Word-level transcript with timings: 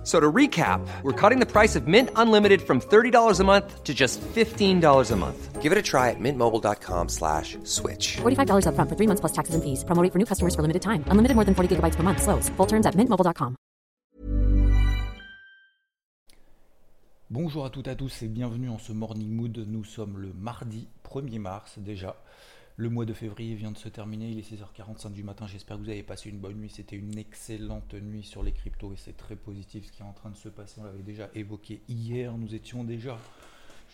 F- 0.00 0.06
So 0.06 0.18
to 0.18 0.32
recap, 0.32 0.80
we're 1.02 1.12
cutting 1.12 1.40
the 1.40 1.46
price 1.46 1.76
of 1.76 1.86
Mint 1.86 2.08
Unlimited 2.16 2.62
from 2.62 2.80
$30 2.80 3.38
a 3.40 3.44
month 3.44 3.84
to 3.84 3.92
just 3.92 4.18
$15 4.34 5.10
a 5.12 5.16
month. 5.16 5.60
Give 5.60 5.72
it 5.72 5.78
a 5.78 5.82
try 5.82 6.08
at 6.08 6.18
mintmobile.com 6.18 7.08
slash 7.10 7.58
switch. 7.64 8.16
$45 8.22 8.64
upfront 8.64 8.88
for 8.88 8.96
three 8.96 9.06
months 9.06 9.20
plus 9.20 9.32
taxes 9.32 9.54
and 9.54 9.62
fees. 9.62 9.84
Promo 9.84 10.02
rate 10.02 10.10
for 10.12 10.18
new 10.18 10.24
customers 10.24 10.54
for 10.54 10.62
limited 10.62 10.80
time. 10.80 11.04
Unlimited 11.12 11.34
more 11.36 11.44
than 11.44 11.54
40 11.54 11.76
gigabytes 11.76 11.96
per 11.96 12.02
month. 12.02 12.22
Slows. 12.22 12.48
Full 12.56 12.66
terms 12.66 12.86
at 12.86 12.94
mintmobile.com. 12.96 13.56
Bonjour 17.30 17.64
à 17.64 17.70
toutes 17.70 17.86
et 17.86 17.90
à 17.90 17.94
tous 17.94 18.22
et 18.22 18.28
bienvenue 18.28 18.70
en 18.70 18.78
ce 18.78 18.92
Morning 18.92 19.28
Mood. 19.30 19.64
Nous 19.68 19.84
sommes 19.84 20.18
le 20.18 20.32
mardi 20.32 20.88
1er 21.04 21.38
mars 21.38 21.78
déjà. 21.78 22.16
Le 22.80 22.88
mois 22.88 23.04
de 23.04 23.12
février 23.12 23.56
vient 23.56 23.72
de 23.72 23.76
se 23.76 23.90
terminer, 23.90 24.30
il 24.30 24.38
est 24.38 24.54
6h45 24.54 25.12
du 25.12 25.22
matin. 25.22 25.46
J'espère 25.46 25.76
que 25.76 25.82
vous 25.82 25.90
avez 25.90 26.02
passé 26.02 26.30
une 26.30 26.38
bonne 26.38 26.56
nuit. 26.56 26.70
C'était 26.70 26.96
une 26.96 27.18
excellente 27.18 27.92
nuit 27.92 28.22
sur 28.22 28.42
les 28.42 28.52
cryptos 28.52 28.94
et 28.94 28.96
c'est 28.96 29.18
très 29.18 29.36
positif 29.36 29.84
ce 29.84 29.92
qui 29.92 30.00
est 30.00 30.06
en 30.06 30.14
train 30.14 30.30
de 30.30 30.36
se 30.36 30.48
passer. 30.48 30.80
On 30.80 30.84
l'avait 30.84 31.02
déjà 31.02 31.28
évoqué 31.34 31.82
hier. 31.90 32.38
Nous 32.38 32.54
étions 32.54 32.82
déjà 32.82 33.18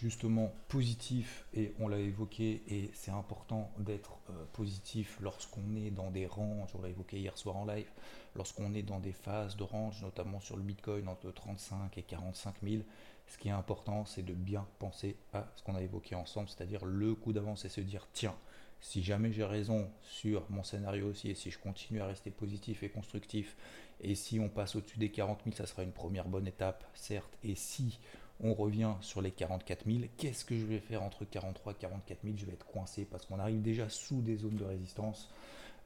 justement 0.01 0.55
positif 0.69 1.47
et 1.53 1.75
on 1.81 1.89
l'a 1.89 1.99
évoqué 1.99 2.63
et 2.69 2.93
c'est 2.95 3.11
important 3.11 3.73
d'être 3.81 4.19
euh, 4.31 4.45
positif 4.53 5.19
lorsqu'on 5.21 5.75
est 5.75 5.91
dans 5.91 6.13
des 6.13 6.27
ranges, 6.27 6.71
on 6.79 6.81
l'a 6.81 6.91
évoqué 6.91 7.19
hier 7.19 7.37
soir 7.37 7.57
en 7.57 7.65
live, 7.65 7.91
lorsqu'on 8.37 8.73
est 8.73 8.85
dans 8.85 9.01
des 9.01 9.11
phases 9.11 9.57
de 9.57 9.65
range, 9.65 10.01
notamment 10.03 10.39
sur 10.39 10.57
le 10.57 10.63
Bitcoin 10.63 11.09
entre 11.09 11.33
35 11.33 11.99
et 11.99 12.03
45 12.05 12.55
000. 12.63 12.83
Ce 13.27 13.37
qui 13.37 13.49
est 13.49 13.53
important, 13.53 14.05
c'est 14.05 14.23
de 14.23 14.35
bien 14.35 14.65
penser 14.79 15.17
à 15.33 15.49
ce 15.57 15.65
qu'on 15.65 15.75
a 15.75 15.83
évoqué 15.83 16.15
ensemble, 16.15 16.49
c'est-à-dire 16.49 16.85
le 16.85 17.17
coup 17.17 17.33
d'avance 17.33 17.65
et 17.65 17.69
se 17.69 17.81
dire 17.81 18.07
tiens, 18.13 18.37
si 18.81 19.03
jamais 19.03 19.33
j'ai 19.33 19.45
raison 19.45 19.91
sur 20.03 20.45
mon 20.51 20.63
scénario 20.63 21.09
aussi 21.09 21.31
et 21.31 21.35
si 21.35 21.51
je 21.51 21.59
continue 21.59 22.01
à 22.01 22.07
rester 22.07 22.31
positif 22.31 22.83
et 22.83 22.89
constructif 22.89 23.57
et 24.01 24.15
si 24.15 24.39
on 24.39 24.49
passe 24.49 24.77
au-dessus 24.77 24.99
des 24.99 25.11
40 25.11 25.41
000, 25.45 25.57
ça 25.57 25.67
sera 25.67 25.83
une 25.83 25.93
première 25.93 26.29
bonne 26.29 26.47
étape, 26.47 26.85
certes, 26.95 27.39
et 27.43 27.55
si 27.55 27.99
on 28.41 28.55
revient 28.55 28.95
sur 29.01 29.23
les 29.23 29.31
44 29.31 29.87
000. 29.87 30.05
Qu'est-ce 30.17 30.45
que 30.45 30.57
je 30.57 30.67
vais 30.67 30.81
faire 30.81 31.03
entre 31.03 31.25
43 31.25 31.73
et 31.73 31.77
44 31.77 32.19
000 32.23 32.37
Je 32.37 32.47
vais 32.47 32.53
être 32.53 32.67
coincé 32.67 33.05
parce 33.05 33.25
qu'on 33.25 33.39
arrive 33.39 33.63
déjà 33.63 33.89
sous 33.89 34.21
des 34.21 34.37
zones 34.37 34.57
de 34.57 34.65
résistance 34.65 35.31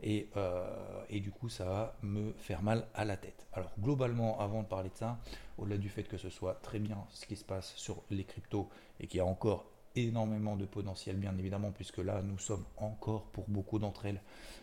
et, 0.03 0.29
euh, 0.37 1.05
et, 1.11 1.21
du 1.21 1.31
coup 1.31 1.49
ça 1.51 1.65
va 1.67 1.97
me 2.03 2.33
faire 2.39 2.63
mal 2.63 2.89
à 2.95 3.05
la 3.05 3.17
tête. 3.17 3.47
Alors 3.53 3.71
globalement, 3.79 4.41
avant 4.41 4.63
de 4.63 4.69
parler 4.69 4.89
de 4.89 4.97
ça, 4.97 5.21
au-delà 5.59 5.77
du 5.77 5.89
fait 5.89 6.05
que 6.05 6.17
ce 6.17 6.31
soit 6.31 6.55
très 6.55 6.79
bien 6.79 7.05
ce 7.11 7.27
qui 7.27 7.37
se 7.37 7.45
passe 7.45 7.75
sur 7.77 8.03
les 8.11 8.25
cryptos 8.25 8.69
et 8.99 9.07
qu'il 9.07 9.19
y 9.19 9.21
a 9.21 9.27
encore 9.27 9.71
énormément 9.97 10.57
de 10.57 10.67
potentiel 10.67 11.17
bien 11.17 11.37
évidemment 11.37 11.73
puisque 11.73 11.99
là 11.99 12.23
nous 12.23 12.39
sommes 12.39 12.65
encore 12.77 13.25
pour 13.27 13.45
beaucoup 13.49 13.79
d'entre 13.79 14.07
elles 14.07 14.21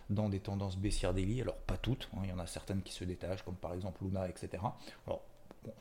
dans 0.09 0.29
des 0.29 0.39
tendances 0.39 0.77
baissières 0.77 1.13
daily 1.13 1.41
alors 1.41 1.57
pas 1.57 1.77
toutes 1.77 2.09
hein, 2.13 2.21
il 2.23 2.29
y 2.29 2.33
en 2.33 2.39
a 2.39 2.47
certaines 2.47 2.81
qui 2.81 2.93
se 2.93 3.03
détachent 3.03 3.43
comme 3.43 3.57
par 3.57 3.73
exemple 3.73 4.03
Luna 4.05 4.29
etc 4.29 4.63
alors 5.05 5.21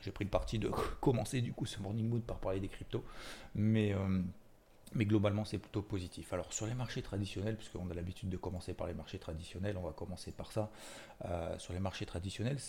j'ai 0.01 0.11
pris 0.11 0.25
le 0.25 0.29
parti 0.29 0.59
de 0.59 0.69
commencer 1.01 1.41
du 1.41 1.53
coup 1.53 1.65
ce 1.65 1.79
morning 1.79 2.07
mood 2.07 2.23
par 2.23 2.37
parler 2.37 2.59
des 2.59 2.67
cryptos, 2.67 3.03
mais, 3.55 3.93
euh, 3.93 4.21
mais 4.93 5.05
globalement 5.05 5.45
c'est 5.45 5.57
plutôt 5.57 5.81
positif. 5.81 6.33
Alors 6.33 6.53
sur 6.53 6.65
les 6.67 6.73
marchés 6.73 7.01
traditionnels, 7.01 7.57
puisqu'on 7.57 7.89
a 7.89 7.93
l'habitude 7.93 8.29
de 8.29 8.37
commencer 8.37 8.73
par 8.73 8.87
les 8.87 8.93
marchés 8.93 9.19
traditionnels, 9.19 9.77
on 9.77 9.83
va 9.83 9.93
commencer 9.93 10.31
par 10.31 10.51
ça. 10.51 10.71
Euh, 11.25 11.57
sur 11.59 11.73
les 11.73 11.79
marchés 11.79 12.05
traditionnels, 12.05 12.59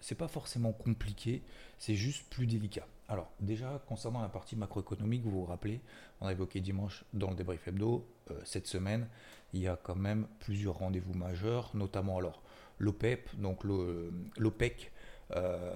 c'est 0.00 0.14
pas 0.14 0.28
forcément 0.28 0.72
compliqué, 0.72 1.42
c'est 1.78 1.94
juste 1.94 2.28
plus 2.30 2.46
délicat. 2.46 2.86
Alors 3.08 3.30
déjà 3.40 3.82
concernant 3.86 4.22
la 4.22 4.28
partie 4.28 4.56
macroéconomique, 4.56 5.22
vous 5.24 5.30
vous 5.30 5.44
rappelez, 5.44 5.80
on 6.20 6.26
a 6.26 6.32
évoqué 6.32 6.60
dimanche 6.60 7.04
dans 7.12 7.30
le 7.30 7.36
débrief 7.36 7.68
hebdo, 7.68 8.06
euh, 8.30 8.40
cette 8.44 8.66
semaine, 8.66 9.08
il 9.52 9.60
y 9.60 9.68
a 9.68 9.76
quand 9.76 9.94
même 9.94 10.26
plusieurs 10.40 10.78
rendez-vous 10.78 11.12
majeurs, 11.12 11.70
notamment 11.74 12.18
alors 12.18 12.42
l'OPEP, 12.78 13.28
donc 13.36 13.62
l'OPEC 13.64 14.90
euh, 15.36 15.74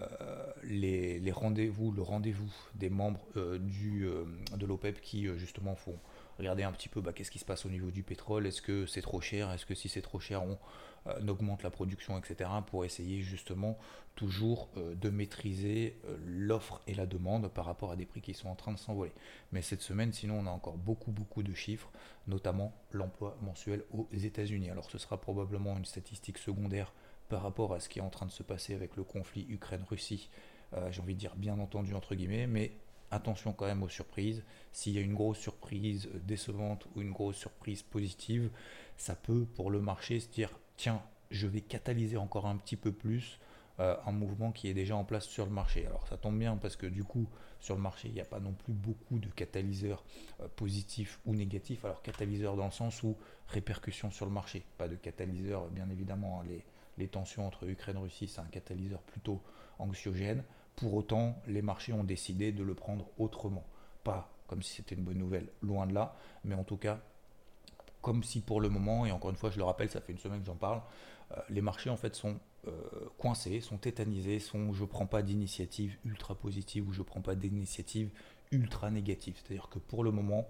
les, 0.63 1.33
rendez-vous, 1.33 1.93
le 1.93 2.03
rendez-vous 2.03 2.53
des 2.75 2.91
membres 2.91 3.27
euh, 3.37 3.59
de 3.59 4.67
l'OPEP 4.67 5.01
qui 5.01 5.27
justement 5.37 5.75
font 5.75 5.99
regarder 6.39 6.63
un 6.63 6.73
petit 6.73 6.89
peu 6.89 7.01
bah, 7.01 7.13
qu'est-ce 7.13 7.31
qui 7.31 7.39
se 7.39 7.45
passe 7.45 7.67
au 7.67 7.69
niveau 7.69 7.91
du 7.91 8.03
pétrole, 8.03 8.47
est-ce 8.47 8.63
que 8.63 8.87
c'est 8.87 9.03
trop 9.03 9.21
cher, 9.21 9.51
est-ce 9.53 9.67
que 9.67 9.75
si 9.75 9.89
c'est 9.89 10.03
trop 10.03 10.21
cher 10.21 10.43
on, 10.43 10.59
augmente 11.27 11.63
la 11.63 11.71
production, 11.71 12.19
etc. 12.19 12.51
pour 12.67 12.85
essayer 12.85 13.23
justement 13.23 13.79
toujours 14.15 14.69
de 14.77 15.09
maîtriser 15.09 15.97
l'offre 16.27 16.83
et 16.87 16.93
la 16.93 17.07
demande 17.07 17.49
par 17.49 17.65
rapport 17.65 17.93
à 17.93 17.97
des 17.97 18.05
prix 18.05 18.21
qui 18.21 18.35
sont 18.35 18.49
en 18.49 18.55
train 18.55 18.73
de 18.73 18.79
s'envoler. 18.79 19.13
Mais 19.51 19.63
cette 19.63 19.81
semaine, 19.81 20.13
sinon, 20.13 20.41
on 20.41 20.47
a 20.47 20.51
encore 20.51 20.77
beaucoup, 20.77 21.11
beaucoup 21.11 21.43
de 21.43 21.55
chiffres, 21.55 21.91
notamment 22.27 22.75
l'emploi 22.93 23.39
mensuel 23.41 23.85
aux 23.91 24.07
États-Unis. 24.13 24.69
Alors 24.69 24.91
ce 24.91 24.99
sera 24.99 25.19
probablement 25.19 25.79
une 25.79 25.87
statistique 25.87 26.37
secondaire 26.37 26.93
par 27.29 27.43
rapport 27.43 27.75
à 27.75 27.81
ce 27.81 27.89
qui 27.89 27.99
est 27.99 28.03
en 28.03 28.11
train 28.11 28.27
de 28.27 28.31
se 28.31 28.43
passer 28.43 28.75
avec 28.75 28.97
le 28.97 29.05
conflit 29.05 29.47
Ukraine-Russie, 29.49 30.31
euh, 30.75 30.91
j'ai 30.91 31.01
envie 31.01 31.15
de 31.15 31.21
dire 31.21 31.37
bien 31.37 31.59
entendu 31.59 31.95
entre 31.95 32.15
guillemets, 32.15 32.47
mais 32.47 32.73
attention 33.11 33.53
quand 33.53 33.67
même 33.67 33.83
aux 33.83 33.89
surprises. 33.89 34.43
S'il 34.73 34.95
y 34.95 34.99
a 34.99 35.01
une 35.01 35.15
grosse 35.15 35.39
surprise 35.39 36.09
décevante 36.27 36.87
ou 36.95 37.03
une 37.03 37.13
grosse 37.13 37.37
surprise 37.37 37.83
positive, 37.83 38.51
ça 38.97 39.15
peut 39.15 39.47
pour 39.55 39.71
le 39.71 39.81
marché 39.81 40.21
se 40.21 40.29
dire 40.29 40.51
tiens, 40.77 41.03
je 41.31 41.47
vais 41.47 41.61
catalyser 41.61 42.17
encore 42.17 42.47
un 42.47 42.57
petit 42.57 42.77
peu 42.77 42.93
plus 42.93 43.39
euh, 43.81 43.97
un 44.07 44.13
mouvement 44.13 44.51
qui 44.51 44.69
est 44.69 44.75
déjà 44.75 44.97
en 44.97 45.05
place 45.05 45.27
sur 45.27 45.45
le 45.45 45.53
marché. 45.53 45.87
Alors 45.87 46.07
ça 46.09 46.17
tombe 46.17 46.39
bien 46.39 46.57
parce 46.57 46.77
que 46.77 46.87
du 46.87 47.05
coup 47.05 47.29
sur 47.61 47.77
le 47.77 47.81
marché 47.81 48.09
il 48.09 48.15
n'y 48.15 48.21
a 48.21 48.25
pas 48.25 48.41
non 48.41 48.53
plus 48.53 48.73
beaucoup 48.73 49.19
de 49.19 49.29
catalyseurs 49.29 50.05
euh, 50.41 50.49
positifs 50.57 51.21
ou 51.27 51.35
négatifs. 51.35 51.85
Alors 51.85 52.03
catalyseurs 52.03 52.57
dans 52.57 52.67
le 52.67 52.73
sens 52.73 53.03
où 53.03 53.17
répercussions 53.49 54.11
sur 54.11 54.27
le 54.27 54.33
marché, 54.33 54.65
pas 54.79 54.89
de 54.89 54.97
catalyseurs 54.97 55.69
bien 55.69 55.89
évidemment. 55.91 56.41
Hein, 56.41 56.45
les, 56.49 56.65
les 56.99 57.09
tensions 57.09 57.47
entre 57.47 57.69
Ukraine 57.69 57.97
et 57.97 58.01
Russie, 58.01 58.29
c'est 58.29 58.41
un 58.41 58.47
catalyseur 58.47 59.01
plutôt 59.03 59.41
anxiogène. 59.79 60.43
Pour 60.81 60.95
autant, 60.95 61.37
les 61.47 61.63
marchés 61.63 61.93
ont 61.93 62.05
décidé 62.05 62.53
de 62.53 62.63
le 62.63 62.75
prendre 62.75 63.09
autrement. 63.19 63.65
Pas 64.05 64.33
comme 64.49 64.63
si 64.63 64.75
c'était 64.75 64.97
une 64.97 65.05
bonne 65.05 65.19
nouvelle, 65.19 65.49
loin 65.63 65.87
de 65.87 65.95
là, 65.95 66.17
mais 66.43 66.55
en 66.55 66.65
tout 66.65 66.79
cas, 66.79 67.01
comme 68.01 68.25
si 68.25 68.41
pour 68.41 68.61
le 68.61 68.69
moment, 68.69 69.07
et 69.07 69.13
encore 69.13 69.31
une 69.31 69.37
fois, 69.37 69.51
je 69.51 69.59
le 69.59 69.65
rappelle, 69.65 69.91
ça 69.91 70.01
fait 70.01 70.13
une 70.13 70.19
semaine 70.19 70.41
que 70.41 70.47
j'en 70.47 70.57
parle, 70.57 70.81
euh, 71.33 71.37
les 71.51 71.61
marchés 71.61 71.91
en 71.91 71.97
fait 71.97 72.15
sont 72.17 72.39
euh, 72.67 72.73
coincés, 73.19 73.61
sont 73.61 73.77
tétanisés, 73.77 74.41
sont 74.41 74.73
je 74.73 74.85
prends 74.85 75.07
pas 75.07 75.23
d'initiative 75.23 75.97
ultra 76.05 76.35
positive 76.35 76.89
ou 76.89 76.93
je 76.93 77.03
prends 77.03 77.21
pas 77.21 77.35
d'initiative 77.35 78.11
ultra 78.51 78.91
négative. 78.91 79.37
C'est-à-dire 79.37 79.69
que 79.69 79.79
pour 79.79 80.03
le 80.03 80.11
moment, 80.11 80.49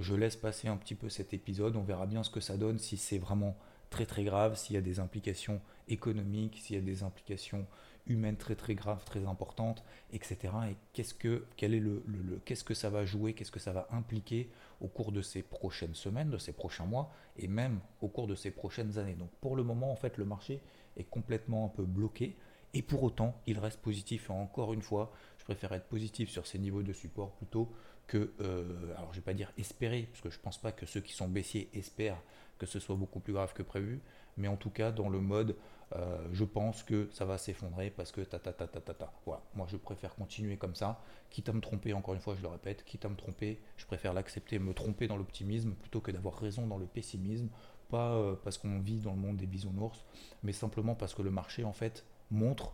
je 0.00 0.14
laisse 0.14 0.36
passer 0.36 0.68
un 0.68 0.76
petit 0.76 0.96
peu 0.96 1.08
cet 1.08 1.32
épisode, 1.32 1.76
on 1.76 1.84
verra 1.84 2.06
bien 2.06 2.24
ce 2.24 2.30
que 2.30 2.40
ça 2.40 2.56
donne, 2.56 2.78
si 2.78 2.96
c'est 2.96 3.18
vraiment 3.18 3.56
très 3.90 4.04
très 4.04 4.24
grave, 4.24 4.56
s'il 4.56 4.74
y 4.74 4.78
a 4.78 4.82
des 4.82 4.98
implications 4.98 5.60
économiques, 5.88 6.58
s'il 6.60 6.74
y 6.74 6.78
a 6.78 6.82
des 6.82 7.04
implications 7.04 7.66
humaines 8.06 8.36
très 8.36 8.54
très 8.54 8.74
graves, 8.74 9.04
très 9.04 9.26
importantes, 9.26 9.84
etc. 10.12 10.36
Et 10.70 10.76
qu'est-ce 10.92 11.14
que, 11.14 11.46
quel 11.56 11.78
le, 11.78 12.02
qu'est-ce 12.44 12.64
que 12.64 12.74
ça 12.74 12.90
va 12.90 13.04
jouer, 13.04 13.34
qu'est-ce 13.34 13.50
que 13.50 13.60
ça 13.60 13.72
va 13.72 13.88
impliquer 13.90 14.50
au 14.80 14.88
cours 14.88 15.12
de 15.12 15.22
ces 15.22 15.42
prochaines 15.42 15.94
semaines, 15.94 16.30
de 16.30 16.38
ces 16.38 16.52
prochains 16.52 16.86
mois, 16.86 17.10
et 17.36 17.48
même 17.48 17.80
au 18.00 18.08
cours 18.08 18.26
de 18.26 18.34
ces 18.34 18.50
prochaines 18.50 18.98
années. 18.98 19.14
Donc 19.14 19.30
pour 19.40 19.56
le 19.56 19.62
moment, 19.62 19.90
en 19.92 19.96
fait, 19.96 20.16
le 20.18 20.24
marché 20.24 20.60
est 20.96 21.04
complètement 21.04 21.66
un 21.66 21.68
peu 21.68 21.84
bloqué, 21.84 22.36
et 22.74 22.82
pour 22.82 23.02
autant, 23.02 23.40
il 23.46 23.58
reste 23.58 23.80
positif. 23.80 24.30
Encore 24.30 24.74
une 24.74 24.82
fois, 24.82 25.12
je 25.38 25.44
préfère 25.44 25.72
être 25.72 25.86
positif 25.86 26.28
sur 26.28 26.46
ces 26.46 26.58
niveaux 26.58 26.82
de 26.82 26.92
support 26.92 27.32
plutôt 27.36 27.72
que, 28.06 28.32
euh, 28.40 28.94
alors 28.96 29.12
je 29.12 29.18
vais 29.18 29.24
pas 29.24 29.34
dire 29.34 29.52
espérer, 29.56 30.08
parce 30.10 30.20
que 30.20 30.30
je 30.30 30.38
pense 30.38 30.58
pas 30.58 30.72
que 30.72 30.86
ceux 30.86 31.00
qui 31.00 31.12
sont 31.12 31.28
baissiers 31.28 31.70
espèrent 31.72 32.20
que 32.58 32.66
ce 32.66 32.78
soit 32.78 32.96
beaucoup 32.96 33.20
plus 33.20 33.32
grave 33.32 33.52
que 33.52 33.62
prévu, 33.62 34.00
mais 34.36 34.48
en 34.48 34.56
tout 34.56 34.70
cas 34.70 34.92
dans 34.92 35.08
le 35.08 35.20
mode 35.20 35.56
euh, 35.94 36.18
je 36.32 36.44
pense 36.44 36.82
que 36.82 37.08
ça 37.12 37.24
va 37.24 37.38
s'effondrer 37.38 37.90
parce 37.90 38.10
que 38.10 38.20
ta 38.20 38.40
ta 38.40 38.52
ta 38.52 38.66
ta 38.66 38.80
ta. 38.80 39.12
Voilà, 39.24 39.42
moi 39.54 39.66
je 39.70 39.76
préfère 39.76 40.14
continuer 40.16 40.56
comme 40.56 40.74
ça, 40.74 41.00
quitte 41.30 41.48
à 41.48 41.52
me 41.52 41.60
tromper, 41.60 41.92
encore 41.92 42.14
une 42.14 42.20
fois 42.20 42.34
je 42.34 42.42
le 42.42 42.48
répète, 42.48 42.84
quitte 42.84 43.04
à 43.04 43.08
me 43.08 43.14
tromper, 43.14 43.60
je 43.76 43.86
préfère 43.86 44.12
l'accepter, 44.12 44.58
me 44.58 44.74
tromper 44.74 45.06
dans 45.06 45.16
l'optimisme 45.16 45.74
plutôt 45.74 46.00
que 46.00 46.10
d'avoir 46.10 46.34
raison 46.38 46.66
dans 46.66 46.78
le 46.78 46.86
pessimisme, 46.86 47.48
pas 47.88 48.14
euh, 48.14 48.34
parce 48.42 48.58
qu'on 48.58 48.80
vit 48.80 48.98
dans 48.98 49.12
le 49.12 49.18
monde 49.18 49.36
des 49.36 49.46
bisounours, 49.46 50.04
mais 50.42 50.52
simplement 50.52 50.96
parce 50.96 51.14
que 51.14 51.22
le 51.22 51.30
marché 51.30 51.62
en 51.62 51.72
fait 51.72 52.04
montre 52.32 52.72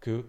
que 0.00 0.26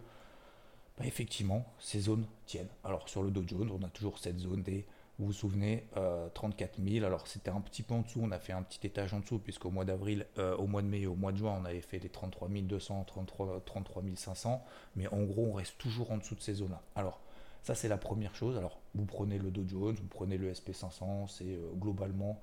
bah, 0.99 1.05
effectivement 1.07 1.65
ces 1.79 2.01
zones 2.01 2.27
tiennent. 2.45 2.69
Alors 2.83 3.09
sur 3.09 3.23
le 3.23 3.31
Dow 3.31 3.43
Jones, 3.47 3.71
on 3.71 3.83
a 3.83 3.89
toujours 3.89 4.19
cette 4.19 4.39
zone 4.39 4.61
des 4.61 4.85
vous 5.19 5.27
vous 5.27 5.33
souvenez, 5.33 5.85
34 6.33 6.79
euh, 6.79 6.89
000. 6.91 7.05
Alors 7.05 7.27
c'était 7.27 7.51
un 7.51 7.59
petit 7.59 7.83
peu 7.83 7.93
en 7.93 8.01
dessous, 8.01 8.21
on 8.23 8.31
a 8.31 8.39
fait 8.39 8.53
un 8.53 8.63
petit 8.63 8.87
étage 8.87 9.13
en 9.13 9.19
dessous, 9.19 9.37
puisqu'au 9.37 9.69
mois 9.69 9.83
d'avril, 9.83 10.25
euh, 10.37 10.55
au 10.55 10.65
mois 10.65 10.81
de 10.81 10.87
mai 10.87 11.01
et 11.01 11.07
au 11.07 11.15
mois 11.15 11.33
de 11.33 11.37
juin, 11.37 11.57
on 11.61 11.65
avait 11.65 11.81
fait 11.81 11.99
les 11.99 12.09
33 12.09 12.47
200, 12.47 13.03
33, 13.05 13.61
33 13.65 14.03
500. 14.15 14.63
Mais 14.95 15.07
en 15.07 15.23
gros, 15.23 15.45
on 15.45 15.53
reste 15.53 15.77
toujours 15.77 16.11
en 16.11 16.17
dessous 16.17 16.35
de 16.35 16.41
ces 16.41 16.53
zones-là. 16.55 16.81
Alors, 16.95 17.19
ça 17.63 17.75
c'est 17.75 17.89
la 17.89 17.97
première 17.97 18.33
chose. 18.33 18.57
Alors, 18.57 18.79
vous 18.95 19.05
prenez 19.05 19.37
le 19.37 19.51
Dow 19.51 19.67
Jones, 19.67 19.95
vous 19.95 20.07
prenez 20.07 20.37
le 20.37 20.51
SP500, 20.53 21.27
c'est 21.27 21.43
euh, 21.45 21.69
globalement 21.75 22.39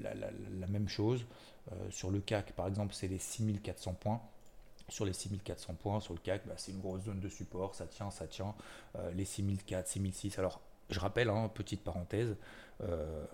la, 0.00 0.14
la, 0.14 0.66
même 0.68 0.88
chose. 0.88 1.26
sur 1.90 2.10
le 2.10 2.20
CAC, 2.20 2.52
par 2.52 2.66
exemple, 2.66 2.94
c'est 2.94 3.06
les 3.06 3.18
6400 3.18 3.92
points. 4.00 4.22
sur 4.88 5.04
les 5.04 5.12
6400 5.12 5.74
points, 5.74 6.00
sur 6.00 6.14
le 6.14 6.20
CAC, 6.20 6.46
bah, 6.46 6.54
c'est 6.56 6.72
une 6.72 6.80
grosse 6.80 7.02
zone 7.02 7.20
de 7.20 7.28
support, 7.28 7.74
ça 7.74 7.86
tient, 7.86 8.10
ça 8.10 8.26
tient. 8.26 8.54
Euh, 8.96 9.10
les 9.12 9.26
6004, 9.26 9.86
6006. 9.86 10.38
Alors, 10.38 10.62
je 10.90 11.00
rappelle, 11.00 11.28
hein, 11.28 11.50
petite 11.52 11.82
parenthèse, 11.82 12.36
euh, 12.82 13.24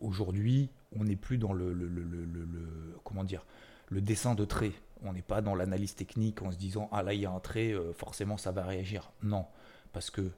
aujourd'hui, 0.00 0.70
on 0.98 1.04
n'est 1.04 1.16
plus 1.16 1.38
dans 1.38 1.52
le, 1.52 2.98
comment 3.04 3.24
dire, 3.24 3.44
le 3.88 4.00
dessin 4.00 4.34
de 4.34 4.44
trait. 4.44 4.72
On 5.02 5.12
n'est 5.12 5.22
pas 5.22 5.40
dans 5.40 5.54
l'analyse 5.54 5.94
technique 5.94 6.42
en 6.42 6.50
se 6.50 6.56
disant 6.56 6.88
ah 6.90 7.04
là 7.04 7.14
il 7.14 7.20
y 7.20 7.26
a 7.26 7.30
un 7.30 7.38
trait, 7.38 7.72
euh, 7.72 7.92
forcément 7.92 8.36
ça 8.36 8.50
va 8.50 8.64
réagir. 8.64 9.12
Non, 9.22 9.46
parce 9.92 10.10
que 10.10 10.32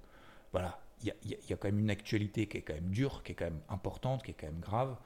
voilà, 0.53 0.79
il 1.03 1.15
y, 1.25 1.53
a 1.53 1.57
quand 1.57 1.69
même 1.69 1.79
une 1.79 1.91
actualité 1.91 2.47
qui 2.47 2.59
est 2.59 2.63
quand 2.63 2.75
même 2.75 2.91
dure, 2.91 3.23
qui 3.23 3.33
est 3.33 3.35
quand 3.35 3.47
même 3.47 3.61
importante, 3.71 4.23
qui 4.23 4.33
est 4.33 4.35
quand 4.35 4.49
même 4.49 4.61
grave. 4.61 4.97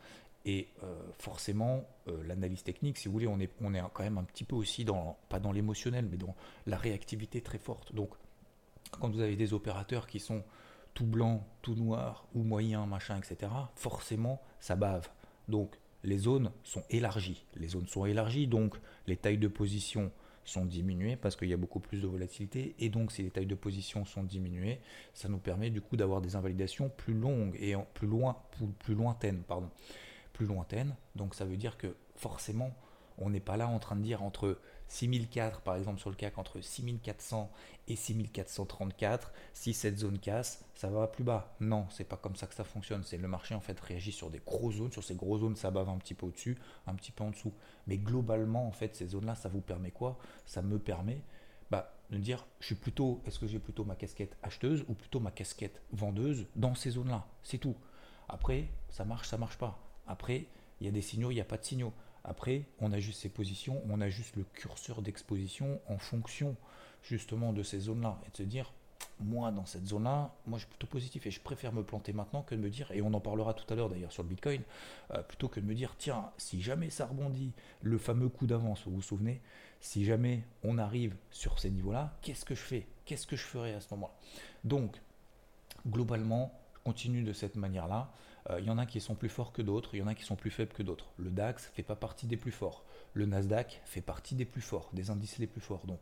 Et 0.47 0.69
euh, 0.83 1.01
forcément, 1.19 1.85
l'analyse 2.25 2.65
technique, 2.65 2.99
si 2.99 3.09
vous 3.09 3.13
voulez, 3.13 3.29
on 3.29 3.39
est, 3.39 3.51
on 3.63 3.73
est 3.75 3.81
quand 3.95 4.03
même 4.03 4.19
un 4.19 4.25
petit 4.25 4.45
peu 4.45 4.57
aussi 4.57 4.85
dans, 4.85 5.17
pas 5.29 5.39
dans 5.39 5.53
l'émotionnel, 5.53 6.07
mais 6.11 6.17
dans 6.17 6.35
la 6.67 6.77
réactivité 6.77 7.41
très 7.41 7.59
forte. 7.59 7.95
Donc, 7.95 8.11
quand 9.01 9.09
vous 9.09 9.21
avez 9.21 9.37
des 9.37 9.55
opérateurs 9.55 10.07
qui 10.07 10.19
sont 10.19 10.43
tout 10.95 11.07
blanc, 11.07 11.47
tout 11.63 11.75
noir, 11.75 12.27
ou 12.35 12.43
moyen, 12.43 12.87
machin, 12.87 13.19
etc., 13.19 13.53
forcément, 13.75 14.41
ça 14.61 14.77
bave. 14.77 15.09
Donc, 15.49 15.79
les 16.03 16.19
zones 16.19 16.53
sont 16.63 16.85
élargies. 16.91 17.45
Les 17.57 17.69
zones 17.69 17.89
sont 17.89 18.07
élargies, 18.07 18.47
donc 18.47 18.77
les 19.07 19.17
tailles 19.17 19.39
de 19.39 19.49
position 19.49 20.13
sont 20.45 20.67
diminuées 20.67 21.17
parce 21.17 21.37
qu'il 21.37 21.49
y 21.49 21.55
a 21.55 21.57
beaucoup 21.57 21.81
plus 21.81 22.03
de 22.03 22.07
volatilité. 22.07 22.75
Et 22.79 22.91
donc, 22.91 23.13
si 23.13 23.23
les 23.23 23.31
tailles 23.31 23.47
de 23.47 23.55
position 23.55 24.05
sont 24.05 24.23
diminuées, 24.23 24.81
ça 25.15 25.29
nous 25.29 25.39
permet 25.39 25.71
du 25.71 25.81
coup 25.81 25.97
d'avoir 25.97 26.21
des 26.21 26.37
invalidations 26.37 26.91
plus 26.91 27.15
longues 27.15 27.57
et 27.59 27.75
plus, 27.95 28.07
loin, 28.07 28.37
plus 28.79 28.95
lointaines. 28.95 29.43
Pardon 29.43 29.71
plus 30.35 30.45
lointaine. 30.45 30.95
Donc 31.17 31.35
ça 31.35 31.47
veut 31.47 31.57
dire 31.57 31.79
que 31.79 31.97
forcément, 32.17 32.77
on 33.17 33.31
n'est 33.31 33.41
pas 33.41 33.57
là 33.57 33.69
en 33.69 33.79
train 33.79 33.97
de 33.97 34.03
dire 34.03 34.23
entre 34.23 34.59
6004 34.89 35.63
par 35.63 35.77
exemple 35.77 35.99
sur 35.99 36.11
le 36.11 36.17
CAC, 36.17 36.39
entre 36.39 36.61
6400 36.61 37.51
et 37.89 37.97
6434, 37.97 39.33
si 39.53 39.75
cette 39.75 39.99
zone 39.99 40.19
casse, 40.19 40.65
ça 40.75 40.89
va 40.89 41.07
plus 41.07 41.25
bas. 41.25 41.55
Non, 41.61 41.87
c'est 41.91 42.05
pas 42.05 42.17
comme 42.17 42.37
ça 42.37 42.47
que 42.47 42.55
ça 42.55 42.65
fonctionne. 42.65 43.03
C'est 43.05 43.17
le 43.17 43.29
marché 43.29 43.55
en 43.55 43.61
fait 43.61 43.79
réagit 43.81 44.13
sur 44.13 44.31
des 44.31 44.41
grosses 44.45 44.77
zones, 44.77 44.93
sur 44.93 45.05
ces 45.05 45.15
grosses 45.15 45.41
zones 45.41 45.57
ça 45.57 45.71
bave 45.71 45.89
un 45.89 45.99
petit 45.99 46.15
peu 46.15 46.27
au-dessus, 46.27 46.59
un 46.87 46.95
petit 46.95 47.13
peu 47.13 47.25
en 47.25 47.31
dessous. 47.31 47.53
Mais 47.87 47.99
globalement 47.99 48.67
en 48.67 48.73
fait 48.73 48.95
ces 48.95 49.09
zones-là, 49.09 49.35
ça 49.35 49.49
vous 49.49 49.61
permet 49.61 49.91
quoi? 49.91 50.19
Ça 50.47 50.63
me 50.63 50.79
permet 50.79 51.23
bah, 51.71 51.95
de 52.11 52.19
dire 52.19 52.47
je 52.61 52.67
suis 52.67 52.75
plutôt, 52.75 53.23
est-ce 53.27 53.39
que 53.39 53.47
j'ai 53.47 53.59
plutôt 53.59 53.85
ma 53.85 53.97
casquette 53.97 54.37
acheteuse 54.43 54.85
ou 54.89 54.95
plutôt 54.95 55.21
ma 55.21 55.31
casquette 55.31 55.83
vendeuse 55.93 56.47
dans 56.57 56.75
ces 56.75 56.91
zones-là? 56.91 57.27
C'est 57.43 57.59
tout. 57.59 57.77
Après, 58.29 58.69
ça 58.89 59.05
marche, 59.05 59.29
ça 59.29 59.37
marche 59.37 59.59
pas. 59.59 59.79
Après, 60.07 60.47
il 60.81 60.87
y 60.87 60.89
a 60.89 60.93
des 60.93 61.03
signaux, 61.03 61.31
il 61.31 61.35
n'y 61.35 61.41
a 61.41 61.45
pas 61.45 61.59
de 61.59 61.65
signaux. 61.65 61.93
Après, 62.25 62.65
on 62.81 62.93
ajuste 62.93 63.21
ses 63.21 63.29
positions, 63.29 63.83
on 63.89 64.01
ajuste 64.01 64.37
le 64.37 64.45
curseur 64.45 65.03
d'exposition 65.03 65.81
en 65.89 65.99
fonction 65.99 66.57
justement 67.03 67.53
de 67.53 67.63
ces 67.63 67.81
zones-là. 67.81 68.19
Et 68.27 68.31
de 68.31 68.37
se 68.37 68.43
dire, 68.43 68.73
moi, 69.21 69.51
dans 69.53 69.67
cette 69.67 69.87
zone-là, 69.87 70.35
moi, 70.47 70.59
je 70.59 70.65
suis 70.65 70.71
plutôt 70.71 70.87
positif 70.87 71.27
et 71.27 71.31
je 71.31 71.41
préfère 71.41 71.73
me 71.73 71.83
planter 71.83 72.13
maintenant 72.13 72.43
que 72.43 72.55
de 72.55 72.61
me 72.61 72.71
dire, 72.71 72.91
et 72.93 73.03
on 73.03 73.13
en 73.15 73.21
parlera 73.21 73.55
tout 73.55 73.71
à 73.73 73.77
l'heure 73.77 73.89
d'ailleurs 73.89 74.13
sur 74.13 74.23
le 74.23 74.29
Bitcoin, 74.29 74.63
euh, 75.13 75.23
plutôt 75.23 75.49
que 75.49 75.61
de 75.61 75.67
me 75.67 75.75
dire, 75.75 75.95
tiens, 75.99 76.31
si 76.37 76.61
jamais 76.61 76.91
ça 76.91 77.07
rebondit, 77.07 77.53
le 77.83 77.99
fameux 77.99 78.29
coup 78.29 78.47
d'avance, 78.47 78.83
vous 78.87 78.97
vous 78.97 79.03
souvenez, 79.03 79.41
si 79.81 80.05
jamais 80.05 80.45
on 80.63 80.79
arrive 80.79 81.15
sur 81.31 81.59
ces 81.59 81.71
niveaux-là, 81.71 82.17
qu'est-ce 82.23 82.45
que 82.45 82.55
je 82.55 82.63
fais? 82.63 82.87
Qu'est-ce 83.05 83.27
que 83.27 83.37
je 83.37 83.43
ferai 83.43 83.75
à 83.75 83.81
ce 83.81 83.93
moment-là? 83.95 84.15
Donc, 84.65 85.01
globalement, 85.87 86.59
je 86.75 86.81
continue 86.81 87.23
de 87.23 87.33
cette 87.33 87.57
manière-là. 87.57 88.11
Euh, 88.51 88.61
il 88.61 88.67
y 88.67 88.71
en 88.71 88.79
a 88.79 88.87
qui 88.87 89.01
sont 89.01 89.15
plus 89.15 89.29
forts 89.29 89.53
que 89.53 89.63
d'autres, 89.63 89.95
il 89.95 89.99
y 89.99 90.03
en 90.03 90.07
a 90.07 90.15
qui 90.15 90.25
sont 90.25 90.37
plus 90.37 90.51
faibles 90.51 90.73
que 90.73 90.83
d'autres. 90.83 91.07
Le 91.17 91.31
DAX 91.31 91.71
fait 91.75 91.83
pas 91.83 91.97
partie 91.97 92.27
des 92.27 92.37
plus 92.37 92.51
forts. 92.51 92.85
Le 93.15 93.27
Nasdaq 93.27 93.81
fait 93.85 94.01
partie 94.01 94.35
des 94.35 94.45
plus 94.45 94.61
forts, 94.61 94.91
des 94.93 95.11
indices 95.11 95.39
les 95.39 95.47
plus 95.47 95.61
forts. 95.61 95.87
Donc 95.87 96.01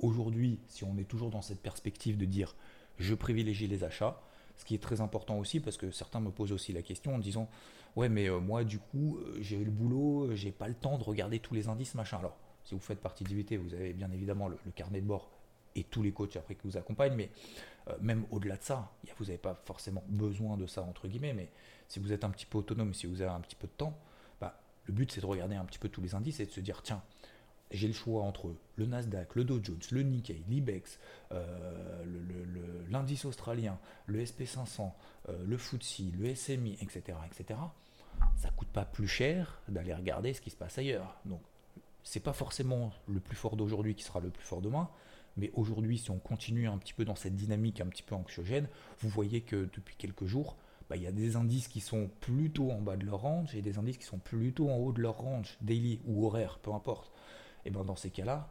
aujourd'hui, 0.00 0.60
si 0.68 0.84
on 0.84 0.96
est 0.96 1.04
toujours 1.04 1.30
dans 1.30 1.42
cette 1.42 1.60
perspective 1.60 2.16
de 2.16 2.24
dire 2.24 2.54
je 2.98 3.14
privilégie 3.14 3.66
les 3.66 3.84
achats, 3.84 4.20
ce 4.56 4.64
qui 4.64 4.74
est 4.74 4.82
très 4.82 5.00
important 5.00 5.38
aussi 5.38 5.60
parce 5.60 5.76
que 5.76 5.90
certains 5.90 6.20
me 6.20 6.30
posent 6.30 6.52
aussi 6.52 6.72
la 6.72 6.82
question 6.82 7.14
en 7.14 7.18
disant 7.18 7.48
ouais 7.96 8.08
mais 8.08 8.28
euh, 8.28 8.38
moi 8.38 8.64
du 8.64 8.78
coup 8.78 9.18
euh, 9.18 9.36
j'ai 9.40 9.56
eu 9.56 9.64
le 9.64 9.70
boulot, 9.70 10.34
j'ai 10.34 10.52
pas 10.52 10.68
le 10.68 10.74
temps 10.74 10.98
de 10.98 11.04
regarder 11.04 11.40
tous 11.40 11.54
les 11.54 11.68
indices 11.68 11.94
machin. 11.94 12.18
Alors 12.18 12.36
si 12.64 12.74
vous 12.74 12.80
faites 12.80 13.00
partie 13.00 13.24
d'IVT, 13.24 13.56
vous 13.56 13.74
avez 13.74 13.92
bien 13.92 14.10
évidemment 14.12 14.48
le, 14.48 14.56
carnet 14.74 15.00
de 15.00 15.06
bord 15.06 15.30
et 15.74 15.84
tous 15.84 16.02
les 16.02 16.12
coachs 16.12 16.36
après 16.36 16.54
qui 16.54 16.62
vous 16.64 16.76
accompagnent, 16.76 17.16
mais 17.16 17.30
même 18.00 18.24
au-delà 18.30 18.56
de 18.56 18.62
ça, 18.62 18.92
vous 19.18 19.24
n'avez 19.24 19.38
pas 19.38 19.54
forcément 19.64 20.04
besoin 20.06 20.56
de 20.56 20.66
ça 20.66 20.82
entre 20.82 21.08
guillemets, 21.08 21.32
mais 21.32 21.48
si 21.92 21.98
vous 21.98 22.10
êtes 22.14 22.24
un 22.24 22.30
petit 22.30 22.46
peu 22.46 22.56
autonome, 22.56 22.94
si 22.94 23.06
vous 23.06 23.20
avez 23.20 23.30
un 23.30 23.40
petit 23.40 23.54
peu 23.54 23.66
de 23.66 23.72
temps, 23.72 23.98
bah, 24.40 24.58
le 24.86 24.94
but 24.94 25.12
c'est 25.12 25.20
de 25.20 25.26
regarder 25.26 25.56
un 25.56 25.64
petit 25.66 25.78
peu 25.78 25.90
tous 25.90 26.00
les 26.00 26.14
indices 26.14 26.40
et 26.40 26.46
de 26.46 26.50
se 26.50 26.60
dire 26.60 26.80
tiens, 26.82 27.02
j'ai 27.70 27.86
le 27.86 27.92
choix 27.92 28.22
entre 28.22 28.54
le 28.76 28.86
Nasdaq, 28.86 29.34
le 29.34 29.44
Dow 29.44 29.60
Jones, 29.62 29.78
le 29.90 30.02
Nikkei, 30.02 30.42
l'IBEX, 30.48 30.98
euh, 31.32 32.02
l'indice 32.88 33.26
australien, 33.26 33.78
le 34.06 34.24
SP500, 34.24 34.90
euh, 35.28 35.44
le 35.44 35.58
FTSE, 35.58 36.14
le 36.18 36.34
SMI, 36.34 36.78
etc., 36.80 37.18
etc. 37.26 37.60
Ça 38.36 38.48
coûte 38.56 38.68
pas 38.68 38.86
plus 38.86 39.08
cher 39.08 39.60
d'aller 39.68 39.92
regarder 39.92 40.32
ce 40.32 40.40
qui 40.40 40.48
se 40.48 40.56
passe 40.56 40.78
ailleurs. 40.78 41.20
Donc, 41.26 41.42
c'est 42.04 42.20
pas 42.20 42.32
forcément 42.32 42.90
le 43.06 43.20
plus 43.20 43.36
fort 43.36 43.54
d'aujourd'hui 43.54 43.94
qui 43.94 44.02
sera 44.02 44.20
le 44.20 44.30
plus 44.30 44.44
fort 44.44 44.62
demain, 44.62 44.88
mais 45.36 45.50
aujourd'hui, 45.52 45.98
si 45.98 46.10
on 46.10 46.18
continue 46.18 46.68
un 46.68 46.78
petit 46.78 46.94
peu 46.94 47.04
dans 47.04 47.16
cette 47.16 47.36
dynamique 47.36 47.82
un 47.82 47.86
petit 47.86 48.02
peu 48.02 48.14
anxiogène, 48.14 48.66
vous 49.00 49.10
voyez 49.10 49.42
que 49.42 49.68
depuis 49.74 49.96
quelques 49.96 50.24
jours, 50.24 50.56
bah, 50.92 50.98
il 50.98 51.04
y 51.04 51.06
a 51.06 51.12
des 51.12 51.36
indices 51.36 51.68
qui 51.68 51.80
sont 51.80 52.10
plutôt 52.20 52.70
en 52.70 52.82
bas 52.82 52.98
de 52.98 53.06
leur 53.06 53.22
range 53.22 53.54
et 53.54 53.62
des 53.62 53.78
indices 53.78 53.96
qui 53.96 54.04
sont 54.04 54.18
plutôt 54.18 54.68
en 54.68 54.76
haut 54.76 54.92
de 54.92 55.00
leur 55.00 55.16
range, 55.16 55.56
daily 55.62 56.02
ou 56.04 56.26
horaire, 56.26 56.58
peu 56.58 56.70
importe. 56.70 57.10
Et 57.64 57.70
ben 57.70 57.82
dans 57.82 57.96
ces 57.96 58.10
cas-là, 58.10 58.50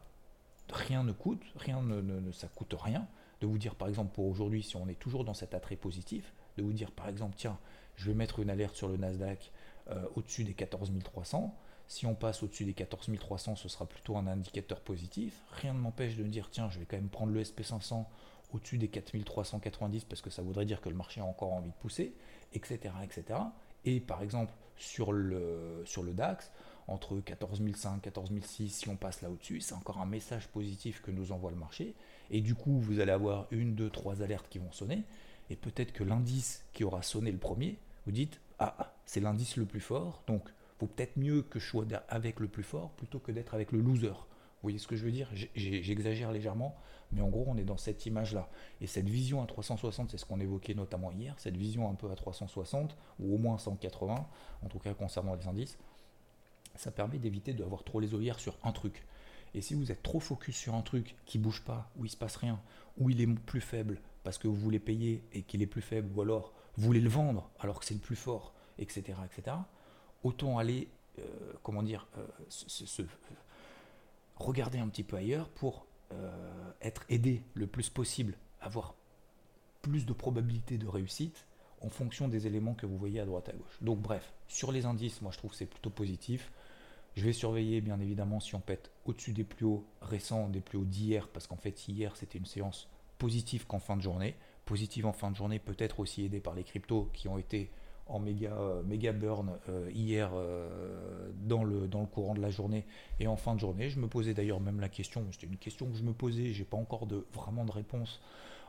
rien 0.68 1.04
ne 1.04 1.12
coûte, 1.12 1.40
rien 1.54 1.80
ne, 1.82 2.32
ça 2.32 2.48
coûte 2.48 2.74
rien 2.76 3.06
de 3.40 3.46
vous 3.46 3.58
dire 3.58 3.76
par 3.76 3.86
exemple 3.86 4.12
pour 4.12 4.26
aujourd'hui, 4.26 4.64
si 4.64 4.74
on 4.74 4.88
est 4.88 4.98
toujours 4.98 5.24
dans 5.24 5.34
cet 5.34 5.54
attrait 5.54 5.76
positif, 5.76 6.34
de 6.56 6.64
vous 6.64 6.72
dire 6.72 6.90
par 6.90 7.08
exemple 7.08 7.36
tiens, 7.38 7.60
je 7.94 8.06
vais 8.06 8.14
mettre 8.14 8.40
une 8.40 8.50
alerte 8.50 8.74
sur 8.74 8.88
le 8.88 8.96
Nasdaq 8.96 9.52
euh, 9.90 10.04
au-dessus 10.16 10.42
des 10.42 10.54
14 10.54 10.90
300. 11.04 11.56
Si 11.86 12.06
on 12.06 12.16
passe 12.16 12.42
au-dessus 12.42 12.64
des 12.64 12.74
14 12.74 13.08
300, 13.20 13.54
ce 13.54 13.68
sera 13.68 13.86
plutôt 13.86 14.16
un 14.16 14.26
indicateur 14.26 14.80
positif. 14.80 15.44
Rien 15.52 15.74
ne 15.74 15.78
m'empêche 15.78 16.16
de 16.16 16.24
me 16.24 16.28
dire 16.28 16.48
tiens, 16.50 16.68
je 16.70 16.80
vais 16.80 16.86
quand 16.86 16.96
même 16.96 17.08
prendre 17.08 17.30
le 17.30 17.40
SP500 17.40 18.04
au-dessus 18.52 18.78
des 18.78 18.88
4390 18.88 20.04
parce 20.04 20.22
que 20.22 20.30
ça 20.30 20.42
voudrait 20.42 20.64
dire 20.64 20.80
que 20.80 20.88
le 20.88 20.94
marché 20.94 21.20
a 21.20 21.24
encore 21.24 21.52
envie 21.52 21.70
de 21.70 21.76
pousser, 21.76 22.14
etc. 22.52 22.94
etc. 23.02 23.40
Et 23.84 24.00
par 24.00 24.22
exemple, 24.22 24.52
sur 24.76 25.12
le, 25.12 25.82
sur 25.84 26.02
le 26.02 26.12
DAX, 26.12 26.50
entre 26.88 27.20
14005, 27.20 28.02
14006, 28.02 28.68
si 28.68 28.88
on 28.88 28.96
passe 28.96 29.22
là 29.22 29.30
au-dessus, 29.30 29.60
c'est 29.60 29.74
encore 29.74 29.98
un 29.98 30.06
message 30.06 30.48
positif 30.48 31.00
que 31.00 31.10
nous 31.10 31.32
envoie 31.32 31.50
le 31.50 31.56
marché. 31.56 31.94
Et 32.30 32.40
du 32.40 32.54
coup, 32.54 32.78
vous 32.78 33.00
allez 33.00 33.12
avoir 33.12 33.46
une, 33.50 33.74
deux, 33.74 33.90
trois 33.90 34.22
alertes 34.22 34.48
qui 34.48 34.58
vont 34.58 34.72
sonner. 34.72 35.04
Et 35.50 35.56
peut-être 35.56 35.92
que 35.92 36.04
l'indice 36.04 36.64
qui 36.72 36.84
aura 36.84 37.02
sonné 37.02 37.30
le 37.30 37.38
premier, 37.38 37.78
vous 38.06 38.12
dites 38.12 38.40
Ah, 38.58 38.94
c'est 39.04 39.20
l'indice 39.20 39.56
le 39.56 39.66
plus 39.66 39.80
fort, 39.80 40.22
donc 40.26 40.48
vaut 40.80 40.86
peut-être 40.86 41.16
mieux 41.16 41.42
que 41.42 41.58
je 41.58 41.66
sois 41.66 41.84
avec 42.08 42.40
le 42.40 42.48
plus 42.48 42.62
fort 42.62 42.90
plutôt 42.90 43.18
que 43.18 43.32
d'être 43.32 43.54
avec 43.54 43.72
le 43.72 43.80
loser. 43.80 44.26
Vous 44.62 44.68
voyez 44.68 44.78
ce 44.78 44.86
que 44.86 44.94
je 44.94 45.04
veux 45.04 45.10
dire? 45.10 45.28
J'exagère 45.56 46.30
légèrement, 46.30 46.76
mais 47.10 47.20
en 47.20 47.28
gros, 47.28 47.44
on 47.48 47.56
est 47.56 47.64
dans 47.64 47.76
cette 47.76 48.06
image-là. 48.06 48.48
Et 48.80 48.86
cette 48.86 49.08
vision 49.08 49.42
à 49.42 49.46
360, 49.46 50.12
c'est 50.12 50.18
ce 50.18 50.24
qu'on 50.24 50.38
évoquait 50.38 50.74
notamment 50.74 51.10
hier, 51.10 51.34
cette 51.38 51.56
vision 51.56 51.90
un 51.90 51.94
peu 51.94 52.08
à 52.12 52.14
360, 52.14 52.96
ou 53.18 53.34
au 53.34 53.38
moins 53.38 53.58
180, 53.58 54.14
en 54.62 54.68
tout 54.68 54.78
cas 54.78 54.94
concernant 54.94 55.34
les 55.34 55.48
indices, 55.48 55.78
ça 56.76 56.92
permet 56.92 57.18
d'éviter 57.18 57.54
d'avoir 57.54 57.82
trop 57.82 57.98
les 57.98 58.14
œillères 58.14 58.38
sur 58.38 58.56
un 58.62 58.70
truc. 58.70 59.04
Et 59.54 59.60
si 59.60 59.74
vous 59.74 59.90
êtes 59.90 60.02
trop 60.02 60.20
focus 60.20 60.56
sur 60.56 60.74
un 60.74 60.82
truc 60.82 61.16
qui 61.26 61.38
bouge 61.38 61.62
pas, 61.62 61.90
où 61.96 62.04
il 62.04 62.08
se 62.08 62.16
passe 62.16 62.36
rien, 62.36 62.60
où 62.98 63.10
il 63.10 63.20
est 63.20 63.26
plus 63.26 63.60
faible 63.60 64.00
parce 64.22 64.38
que 64.38 64.46
vous 64.46 64.54
voulez 64.54 64.78
payer 64.78 65.24
et 65.32 65.42
qu'il 65.42 65.62
est 65.62 65.66
plus 65.66 65.82
faible, 65.82 66.08
ou 66.16 66.22
alors 66.22 66.52
vous 66.76 66.84
voulez 66.84 67.00
le 67.00 67.10
vendre 67.10 67.50
alors 67.58 67.80
que 67.80 67.84
c'est 67.84 67.94
le 67.94 68.00
plus 68.00 68.16
fort, 68.16 68.54
etc., 68.78 69.18
etc., 69.24 69.56
autant 70.22 70.58
aller, 70.58 70.88
euh, 71.18 71.22
comment 71.62 71.82
dire, 71.82 72.06
euh, 72.16 72.26
se, 72.48 73.02
regarder 74.36 74.78
un 74.78 74.88
petit 74.88 75.04
peu 75.04 75.16
ailleurs 75.16 75.48
pour 75.48 75.86
euh, 76.12 76.72
être 76.80 77.04
aidé 77.08 77.42
le 77.54 77.66
plus 77.66 77.88
possible, 77.90 78.36
avoir 78.60 78.94
plus 79.82 80.06
de 80.06 80.12
probabilité 80.12 80.78
de 80.78 80.86
réussite 80.86 81.46
en 81.80 81.88
fonction 81.88 82.28
des 82.28 82.46
éléments 82.46 82.74
que 82.74 82.86
vous 82.86 82.96
voyez 82.96 83.20
à 83.20 83.24
droite 83.24 83.48
à 83.48 83.52
gauche. 83.52 83.78
Donc 83.80 83.98
bref, 84.00 84.32
sur 84.48 84.72
les 84.72 84.86
indices, 84.86 85.20
moi 85.22 85.32
je 85.32 85.38
trouve 85.38 85.54
c'est 85.54 85.66
plutôt 85.66 85.90
positif. 85.90 86.52
Je 87.14 87.24
vais 87.24 87.32
surveiller 87.32 87.80
bien 87.80 88.00
évidemment 88.00 88.40
si 88.40 88.54
on 88.54 88.60
pète 88.60 88.90
au-dessus 89.04 89.32
des 89.32 89.44
plus 89.44 89.66
hauts 89.66 89.84
récents, 90.00 90.48
des 90.48 90.60
plus 90.60 90.78
hauts 90.78 90.84
d'hier, 90.84 91.28
parce 91.28 91.46
qu'en 91.46 91.56
fait 91.56 91.88
hier 91.88 92.16
c'était 92.16 92.38
une 92.38 92.46
séance 92.46 92.88
positive 93.18 93.66
qu'en 93.66 93.80
fin 93.80 93.96
de 93.96 94.02
journée. 94.02 94.36
Positive 94.64 95.06
en 95.06 95.12
fin 95.12 95.30
de 95.30 95.36
journée, 95.36 95.58
peut-être 95.58 96.00
aussi 96.00 96.24
aidée 96.24 96.40
par 96.40 96.54
les 96.54 96.62
cryptos 96.62 97.10
qui 97.12 97.28
ont 97.28 97.36
été 97.36 97.70
en 98.12 98.18
méga, 98.18 98.52
euh, 98.52 98.82
méga 98.82 99.12
burn 99.12 99.50
euh, 99.68 99.90
hier 99.92 100.30
euh, 100.34 101.30
dans, 101.34 101.64
le, 101.64 101.88
dans 101.88 102.00
le 102.00 102.06
courant 102.06 102.34
de 102.34 102.42
la 102.42 102.50
journée 102.50 102.84
et 103.18 103.26
en 103.26 103.36
fin 103.36 103.54
de 103.54 103.60
journée. 103.60 103.88
Je 103.88 103.98
me 103.98 104.06
posais 104.06 104.34
d'ailleurs 104.34 104.60
même 104.60 104.80
la 104.80 104.90
question, 104.90 105.24
c'était 105.32 105.46
une 105.46 105.56
question 105.56 105.86
que 105.86 105.96
je 105.96 106.02
me 106.02 106.12
posais, 106.12 106.52
j'ai 106.52 106.64
pas 106.64 106.76
encore 106.76 107.06
de, 107.06 107.26
vraiment 107.32 107.64
de 107.64 107.72
réponse 107.72 108.20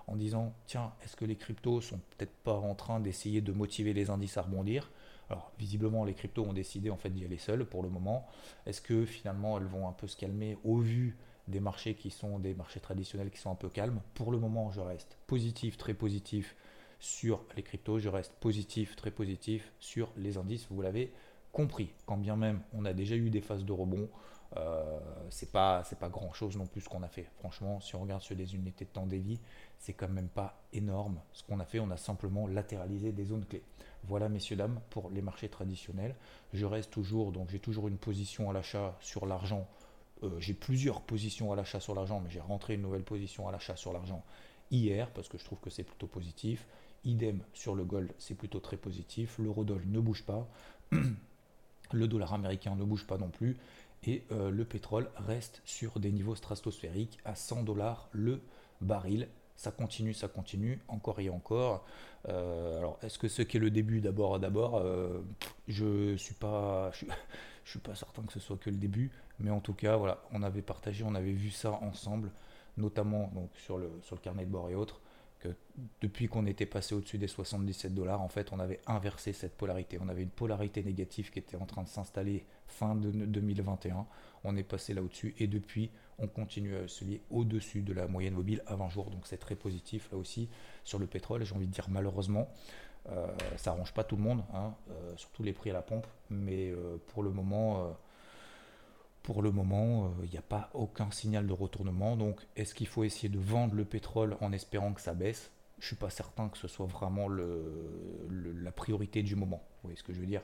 en 0.07 0.15
disant 0.15 0.53
tiens, 0.65 0.93
est-ce 1.03 1.15
que 1.15 1.25
les 1.25 1.35
cryptos 1.35 1.81
sont 1.81 1.99
peut-être 2.17 2.33
pas 2.43 2.55
en 2.55 2.73
train 2.73 3.01
d'essayer 3.01 3.41
de 3.41 3.51
motiver 3.51 3.93
les 3.93 4.09
indices 4.09 4.37
à 4.37 4.43
rebondir? 4.43 4.89
Alors 5.29 5.51
visiblement 5.59 6.05
les 6.05 6.13
cryptos 6.13 6.43
ont 6.43 6.53
décidé 6.53 6.89
en 6.89 6.97
fait 6.97 7.09
d'y 7.09 7.25
aller 7.25 7.37
seuls 7.37 7.65
pour 7.65 7.83
le 7.83 7.89
moment. 7.89 8.25
Est-ce 8.65 8.81
que 8.81 9.05
finalement 9.05 9.57
elles 9.57 9.65
vont 9.65 9.89
un 9.89 9.93
peu 9.93 10.07
se 10.07 10.15
calmer 10.15 10.57
au 10.63 10.77
vu 10.77 11.17
des 11.49 11.59
marchés 11.59 11.95
qui 11.95 12.09
sont 12.09 12.39
des 12.39 12.53
marchés 12.53 12.79
traditionnels 12.79 13.29
qui 13.29 13.39
sont 13.39 13.51
un 13.51 13.55
peu 13.55 13.67
calmes? 13.69 13.99
Pour 14.13 14.31
le 14.31 14.39
moment, 14.39 14.71
je 14.71 14.79
reste 14.79 15.17
positif, 15.27 15.77
très 15.77 15.93
positif 15.93 16.55
sur 17.03 17.43
les 17.57 17.63
cryptos, 17.63 17.99
je 17.99 18.07
reste 18.07 18.31
positif, 18.35 18.95
très 18.95 19.11
positif 19.11 19.73
sur 19.81 20.09
les 20.15 20.37
indices, 20.37 20.67
vous 20.69 20.81
l'avez 20.81 21.11
compris. 21.51 21.91
Quand 22.05 22.15
bien 22.15 22.37
même 22.37 22.61
on 22.71 22.85
a 22.85 22.93
déjà 22.93 23.15
eu 23.15 23.29
des 23.29 23.41
phases 23.41 23.65
de 23.65 23.73
rebond, 23.73 24.07
euh, 24.55 24.99
c'est 25.29 25.51
pas 25.51 25.83
c'est 25.83 25.99
pas 25.99 26.07
grand 26.07 26.31
chose 26.31 26.55
non 26.55 26.65
plus 26.65 26.79
ce 26.79 26.87
qu'on 26.87 27.03
a 27.03 27.09
fait. 27.09 27.29
Franchement, 27.39 27.81
si 27.81 27.95
on 27.95 28.01
regarde 28.01 28.21
sur 28.21 28.37
des 28.37 28.55
unités 28.55 28.85
de 28.85 28.89
temps 28.89 29.05
daily, 29.05 29.41
c'est 29.79 29.91
quand 29.91 30.07
même 30.07 30.29
pas 30.29 30.63
énorme 30.71 31.19
ce 31.33 31.43
qu'on 31.43 31.59
a 31.59 31.65
fait. 31.65 31.81
On 31.81 31.91
a 31.91 31.97
simplement 31.97 32.47
latéralisé 32.47 33.11
des 33.11 33.25
zones 33.25 33.45
clés. 33.45 33.63
Voilà, 34.05 34.29
messieurs 34.29 34.55
dames, 34.55 34.79
pour 34.89 35.09
les 35.09 35.21
marchés 35.21 35.49
traditionnels. 35.49 36.15
Je 36.53 36.65
reste 36.65 36.91
toujours 36.91 37.33
donc 37.33 37.49
j'ai 37.49 37.59
toujours 37.59 37.89
une 37.89 37.97
position 37.97 38.49
à 38.49 38.53
l'achat 38.53 38.97
sur 39.01 39.25
l'argent. 39.25 39.67
Euh, 40.23 40.39
j'ai 40.39 40.53
plusieurs 40.53 41.01
positions 41.01 41.51
à 41.51 41.57
l'achat 41.57 41.81
sur 41.81 41.95
l'argent, 41.95 42.21
mais 42.23 42.29
j'ai 42.29 42.39
rentré 42.39 42.75
une 42.75 42.81
nouvelle 42.81 43.03
position 43.03 43.49
à 43.49 43.51
l'achat 43.51 43.75
sur 43.75 43.91
l'argent 43.91 44.23
hier 44.71 45.11
parce 45.11 45.27
que 45.27 45.37
je 45.37 45.43
trouve 45.43 45.59
que 45.59 45.69
c'est 45.69 45.83
plutôt 45.83 46.07
positif. 46.07 46.65
Idem 47.05 47.43
sur 47.53 47.75
le 47.75 47.83
gold, 47.83 48.13
c'est 48.17 48.35
plutôt 48.35 48.59
très 48.59 48.77
positif. 48.77 49.37
L'eurodoll 49.39 49.83
ne 49.85 49.99
bouge 49.99 50.23
pas. 50.23 50.47
Le 51.91 52.07
dollar 52.07 52.33
américain 52.33 52.75
ne 52.75 52.83
bouge 52.83 53.05
pas 53.05 53.19
non 53.19 53.29
plus 53.29 53.55
et 54.05 54.23
euh, 54.31 54.51
le 54.51 54.65
pétrole 54.65 55.09
reste 55.15 55.61
sur 55.65 55.99
des 55.99 56.11
niveaux 56.11 56.35
stratosphériques 56.35 57.19
à 57.25 57.35
100 57.35 57.63
dollars 57.63 58.09
le 58.11 58.41
baril. 58.81 59.27
Ça 59.55 59.71
continue, 59.71 60.13
ça 60.13 60.27
continue, 60.27 60.81
encore 60.87 61.19
et 61.19 61.29
encore. 61.29 61.85
Euh, 62.27 62.79
alors, 62.79 62.97
est-ce 63.03 63.19
que 63.19 63.27
ce 63.27 63.43
qui 63.43 63.57
est 63.57 63.59
le 63.59 63.69
début 63.69 64.01
d'abord 64.01 64.39
D'abord, 64.39 64.77
euh, 64.77 65.21
je 65.67 66.15
suis 66.15 66.33
pas, 66.33 66.91
je, 67.63 67.69
suis 67.69 67.79
pas 67.79 67.95
certain 67.95 68.23
que 68.23 68.33
ce 68.33 68.39
soit 68.39 68.57
que 68.57 68.69
le 68.69 68.77
début, 68.77 69.11
mais 69.39 69.51
en 69.51 69.59
tout 69.59 69.73
cas, 69.73 69.95
voilà, 69.95 70.21
on 70.31 70.41
avait 70.41 70.63
partagé, 70.63 71.03
on 71.03 71.15
avait 71.15 71.31
vu 71.31 71.51
ça 71.51 71.71
ensemble, 71.83 72.31
notamment 72.77 73.31
sur 73.55 73.77
le 73.77 73.91
carnet 74.21 74.45
de 74.45 74.51
bord 74.51 74.69
et 74.69 74.75
autres 74.75 74.99
depuis 76.01 76.27
qu'on 76.27 76.45
était 76.45 76.65
passé 76.65 76.95
au-dessus 76.95 77.17
des 77.17 77.27
77 77.27 77.93
dollars, 77.93 78.21
en 78.21 78.27
fait, 78.27 78.51
on 78.51 78.59
avait 78.59 78.79
inversé 78.87 79.33
cette 79.33 79.55
polarité. 79.55 79.97
On 80.01 80.09
avait 80.09 80.23
une 80.23 80.29
polarité 80.29 80.83
négative 80.83 81.31
qui 81.31 81.39
était 81.39 81.57
en 81.57 81.65
train 81.65 81.83
de 81.83 81.87
s'installer 81.87 82.45
fin 82.67 82.95
de 82.95 83.11
2021. 83.11 84.05
On 84.43 84.55
est 84.57 84.63
passé 84.63 84.93
là 84.93 85.01
au-dessus 85.01 85.35
et 85.39 85.47
depuis, 85.47 85.89
on 86.19 86.27
continue 86.27 86.75
à 86.75 86.87
se 86.87 87.05
lier 87.05 87.21
au-dessus 87.29 87.81
de 87.81 87.93
la 87.93 88.07
moyenne 88.07 88.33
mobile 88.33 88.61
20 88.67 88.89
jours. 88.89 89.09
Donc 89.09 89.25
c'est 89.25 89.37
très 89.37 89.55
positif 89.55 90.09
là 90.11 90.17
aussi 90.17 90.49
sur 90.83 90.99
le 90.99 91.07
pétrole. 91.07 91.43
J'ai 91.43 91.55
envie 91.55 91.67
de 91.67 91.71
dire 91.71 91.89
malheureusement, 91.89 92.49
euh, 93.09 93.27
ça 93.57 93.71
arrange 93.71 93.93
pas 93.93 94.03
tout 94.03 94.15
le 94.15 94.21
monde, 94.21 94.43
hein, 94.53 94.73
euh, 94.89 95.13
surtout 95.17 95.43
les 95.43 95.53
prix 95.53 95.69
à 95.69 95.73
la 95.73 95.81
pompe. 95.81 96.07
Mais 96.29 96.71
euh, 96.71 96.97
pour 97.07 97.23
le 97.23 97.31
moment 97.31 97.95
pour 99.23 99.41
le 99.41 99.51
moment, 99.51 100.13
il 100.23 100.29
n'y 100.29 100.37
a 100.37 100.43
pas 100.43 100.69
aucun 100.73 101.09
signal 101.09 101.47
de 101.47 101.53
retournement. 101.53 102.17
Donc, 102.17 102.41
est-ce 102.57 102.75
qu'il 102.75 102.87
faut 102.87 103.05
essayer 103.05 103.29
de 103.29 103.39
vendre 103.39 103.73
le 103.73 103.85
pétrole 103.85 104.35
en 104.41 104.51
espérant 104.51 104.93
que 104.93 105.01
ça 105.01 105.13
baisse? 105.13 105.49
Je 105.79 105.85
ne 105.85 105.87
suis 105.87 105.95
pas 105.95 106.09
certain 106.09 106.49
que 106.49 106.57
ce 106.57 106.67
soit 106.67 106.85
vraiment 106.85 107.27
la 107.29 108.71
priorité 108.71 109.23
du 109.23 109.35
moment. 109.35 109.63
Vous 109.75 109.87
voyez 109.87 109.97
ce 109.97 110.03
que 110.03 110.13
je 110.13 110.19
veux 110.19 110.25
dire? 110.25 110.41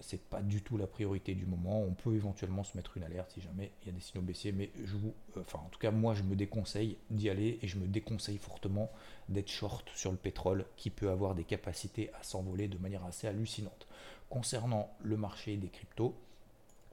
C'est 0.00 0.20
pas 0.20 0.42
du 0.42 0.60
tout 0.62 0.76
la 0.76 0.86
priorité 0.86 1.34
du 1.34 1.46
moment. 1.46 1.80
On 1.80 1.94
peut 1.94 2.14
éventuellement 2.14 2.64
se 2.64 2.76
mettre 2.76 2.98
une 2.98 3.02
alerte 3.02 3.30
si 3.32 3.40
jamais 3.40 3.72
il 3.80 3.86
y 3.86 3.90
a 3.90 3.94
des 3.94 4.00
signaux 4.00 4.22
baissiers, 4.22 4.52
mais 4.52 4.70
je 4.84 4.94
vous, 4.94 5.14
euh, 5.38 5.40
enfin, 5.40 5.58
en 5.64 5.70
tout 5.70 5.78
cas, 5.78 5.90
moi, 5.90 6.12
je 6.12 6.22
me 6.22 6.36
déconseille 6.36 6.98
d'y 7.08 7.30
aller 7.30 7.58
et 7.62 7.66
je 7.66 7.78
me 7.78 7.86
déconseille 7.86 8.36
fortement 8.36 8.90
d'être 9.30 9.48
short 9.48 9.88
sur 9.94 10.10
le 10.10 10.18
pétrole 10.18 10.66
qui 10.76 10.90
peut 10.90 11.08
avoir 11.08 11.34
des 11.34 11.44
capacités 11.44 12.12
à 12.12 12.22
s'envoler 12.22 12.68
de 12.68 12.76
manière 12.76 13.06
assez 13.06 13.26
hallucinante. 13.26 13.86
Concernant 14.28 14.90
le 15.02 15.16
marché 15.16 15.56
des 15.56 15.68
cryptos, 15.68 16.14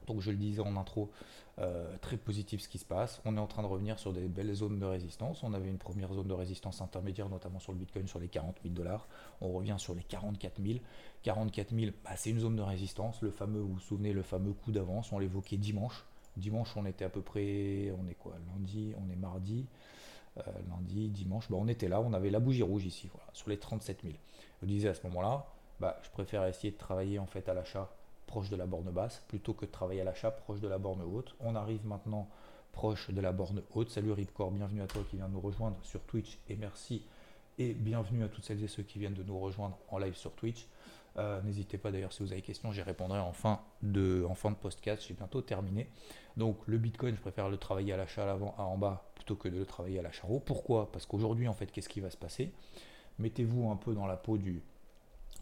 donc 0.06 0.20
je 0.20 0.30
le 0.30 0.36
disais 0.36 0.60
en 0.60 0.76
intro, 0.76 1.10
euh, 1.60 1.96
très 2.00 2.16
positif 2.16 2.60
ce 2.60 2.68
qui 2.68 2.78
se 2.78 2.84
passe. 2.84 3.20
On 3.24 3.36
est 3.36 3.40
en 3.40 3.46
train 3.46 3.62
de 3.62 3.68
revenir 3.68 3.98
sur 3.98 4.12
des 4.12 4.26
belles 4.26 4.52
zones 4.54 4.78
de 4.78 4.84
résistance. 4.84 5.42
On 5.42 5.54
avait 5.54 5.68
une 5.68 5.78
première 5.78 6.12
zone 6.12 6.26
de 6.26 6.34
résistance 6.34 6.80
intermédiaire, 6.80 7.28
notamment 7.28 7.60
sur 7.60 7.72
le 7.72 7.78
Bitcoin, 7.78 8.08
sur 8.08 8.18
les 8.18 8.28
40 8.28 8.56
000 8.62 8.74
dollars. 8.74 9.06
On 9.40 9.52
revient 9.52 9.76
sur 9.78 9.94
les 9.94 10.02
44 10.02 10.60
000. 10.60 10.78
44 11.22 11.74
000, 11.74 11.92
c'est 12.16 12.30
une 12.30 12.40
zone 12.40 12.56
de 12.56 12.62
résistance. 12.62 13.22
Le 13.22 13.30
fameux, 13.30 13.60
vous 13.60 13.74
vous 13.74 13.80
souvenez, 13.80 14.12
le 14.12 14.22
fameux 14.22 14.52
coup 14.52 14.72
d'avance, 14.72 15.12
on 15.12 15.18
l'évoquait 15.18 15.56
dimanche. 15.56 16.04
Dimanche, 16.36 16.76
on 16.76 16.84
était 16.86 17.04
à 17.04 17.10
peu 17.10 17.22
près, 17.22 17.92
on 17.92 18.08
est 18.08 18.14
quoi 18.14 18.34
Lundi, 18.52 18.92
on 18.98 19.10
est 19.12 19.16
mardi. 19.16 19.66
Euh, 20.38 20.42
lundi, 20.68 21.08
dimanche, 21.08 21.48
bah, 21.48 21.56
on 21.60 21.68
était 21.68 21.88
là, 21.88 22.00
on 22.00 22.12
avait 22.12 22.30
la 22.30 22.40
bougie 22.40 22.64
rouge 22.64 22.84
ici, 22.84 23.08
voilà, 23.12 23.28
sur 23.32 23.50
les 23.50 23.58
37 23.58 24.02
000. 24.02 24.14
Je 24.62 24.66
disais 24.66 24.88
à 24.88 24.94
ce 24.94 25.06
moment-là, 25.06 25.46
bah, 25.78 26.00
je 26.02 26.10
préfère 26.10 26.44
essayer 26.46 26.72
de 26.72 26.76
travailler 26.76 27.20
en 27.20 27.26
fait 27.26 27.48
à 27.48 27.54
l'achat 27.54 27.94
proche 28.34 28.50
de 28.50 28.56
la 28.56 28.66
borne 28.66 28.90
basse 28.90 29.22
plutôt 29.28 29.54
que 29.54 29.64
de 29.64 29.70
travailler 29.70 30.00
à 30.00 30.04
l'achat 30.04 30.32
proche 30.32 30.58
de 30.58 30.66
la 30.66 30.76
borne 30.76 31.02
haute. 31.02 31.36
On 31.38 31.54
arrive 31.54 31.86
maintenant 31.86 32.28
proche 32.72 33.08
de 33.12 33.20
la 33.20 33.30
borne 33.30 33.62
haute. 33.72 33.90
Salut 33.90 34.10
Ripcore, 34.10 34.50
bienvenue 34.50 34.82
à 34.82 34.88
toi 34.88 35.04
qui 35.08 35.14
vient 35.14 35.28
de 35.28 35.34
nous 35.34 35.40
rejoindre 35.40 35.76
sur 35.84 36.02
Twitch 36.02 36.40
et 36.48 36.56
merci 36.56 37.06
et 37.60 37.74
bienvenue 37.74 38.24
à 38.24 38.28
toutes 38.28 38.42
celles 38.42 38.64
et 38.64 38.66
ceux 38.66 38.82
qui 38.82 38.98
viennent 38.98 39.14
de 39.14 39.22
nous 39.22 39.38
rejoindre 39.38 39.78
en 39.88 39.98
live 39.98 40.16
sur 40.16 40.32
Twitch. 40.32 40.66
Euh, 41.16 41.40
n'hésitez 41.42 41.78
pas 41.78 41.92
d'ailleurs 41.92 42.12
si 42.12 42.24
vous 42.24 42.32
avez 42.32 42.40
des 42.40 42.46
questions, 42.46 42.72
j'y 42.72 42.82
répondrai 42.82 43.20
en 43.20 43.32
fin 43.32 43.60
de, 43.82 44.26
en 44.28 44.34
fin 44.34 44.50
de 44.50 44.56
podcast, 44.56 45.04
j'ai 45.06 45.14
bientôt 45.14 45.40
terminé. 45.40 45.88
Donc 46.36 46.58
le 46.66 46.76
Bitcoin, 46.78 47.14
je 47.14 47.20
préfère 47.20 47.48
le 47.48 47.56
travailler 47.56 47.92
à 47.92 47.96
l'achat 47.96 48.24
à 48.24 48.26
l'avant, 48.26 48.56
à 48.58 48.64
en 48.64 48.76
bas, 48.76 49.12
plutôt 49.14 49.36
que 49.36 49.46
de 49.46 49.56
le 49.56 49.64
travailler 49.64 50.00
à 50.00 50.02
l'achat 50.02 50.26
haut. 50.28 50.40
Pourquoi? 50.40 50.90
Parce 50.90 51.06
qu'aujourd'hui 51.06 51.46
en 51.46 51.54
fait, 51.54 51.66
qu'est-ce 51.66 51.88
qui 51.88 52.00
va 52.00 52.10
se 52.10 52.16
passer? 52.16 52.52
Mettez-vous 53.20 53.70
un 53.70 53.76
peu 53.76 53.94
dans 53.94 54.06
la 54.06 54.16
peau 54.16 54.38
du, 54.38 54.60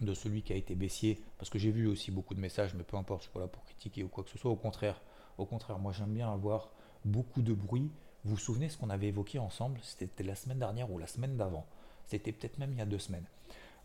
de 0.02 0.14
celui 0.14 0.42
qui 0.42 0.52
a 0.52 0.56
été 0.56 0.74
baissier, 0.74 1.20
parce 1.38 1.50
que 1.50 1.58
j'ai 1.58 1.70
vu 1.70 1.86
aussi 1.86 2.10
beaucoup 2.10 2.34
de 2.34 2.40
messages, 2.40 2.74
mais 2.74 2.84
peu 2.84 2.96
importe, 2.96 3.22
je 3.22 3.24
suis 3.24 3.32
pas 3.32 3.40
là 3.40 3.48
pour 3.48 3.64
critiquer 3.64 4.04
ou 4.04 4.08
quoi 4.08 4.24
que 4.24 4.30
ce 4.30 4.38
soit. 4.38 4.50
Au 4.50 4.56
contraire, 4.56 5.00
au 5.38 5.46
contraire, 5.46 5.78
moi 5.78 5.92
j'aime 5.92 6.12
bien 6.12 6.32
avoir 6.32 6.70
beaucoup 7.04 7.42
de 7.42 7.54
bruit. 7.54 7.90
Vous 8.24 8.34
vous 8.34 8.40
souvenez 8.40 8.68
ce 8.68 8.76
qu'on 8.78 8.90
avait 8.90 9.08
évoqué 9.08 9.38
ensemble? 9.38 9.78
C'était 9.82 10.22
la 10.22 10.34
semaine 10.34 10.58
dernière 10.58 10.90
ou 10.90 10.98
la 10.98 11.06
semaine 11.06 11.36
d'avant. 11.36 11.66
C'était 12.06 12.32
peut-être 12.32 12.58
même 12.58 12.72
il 12.72 12.78
y 12.78 12.82
a 12.82 12.86
deux 12.86 12.98
semaines. 12.98 13.26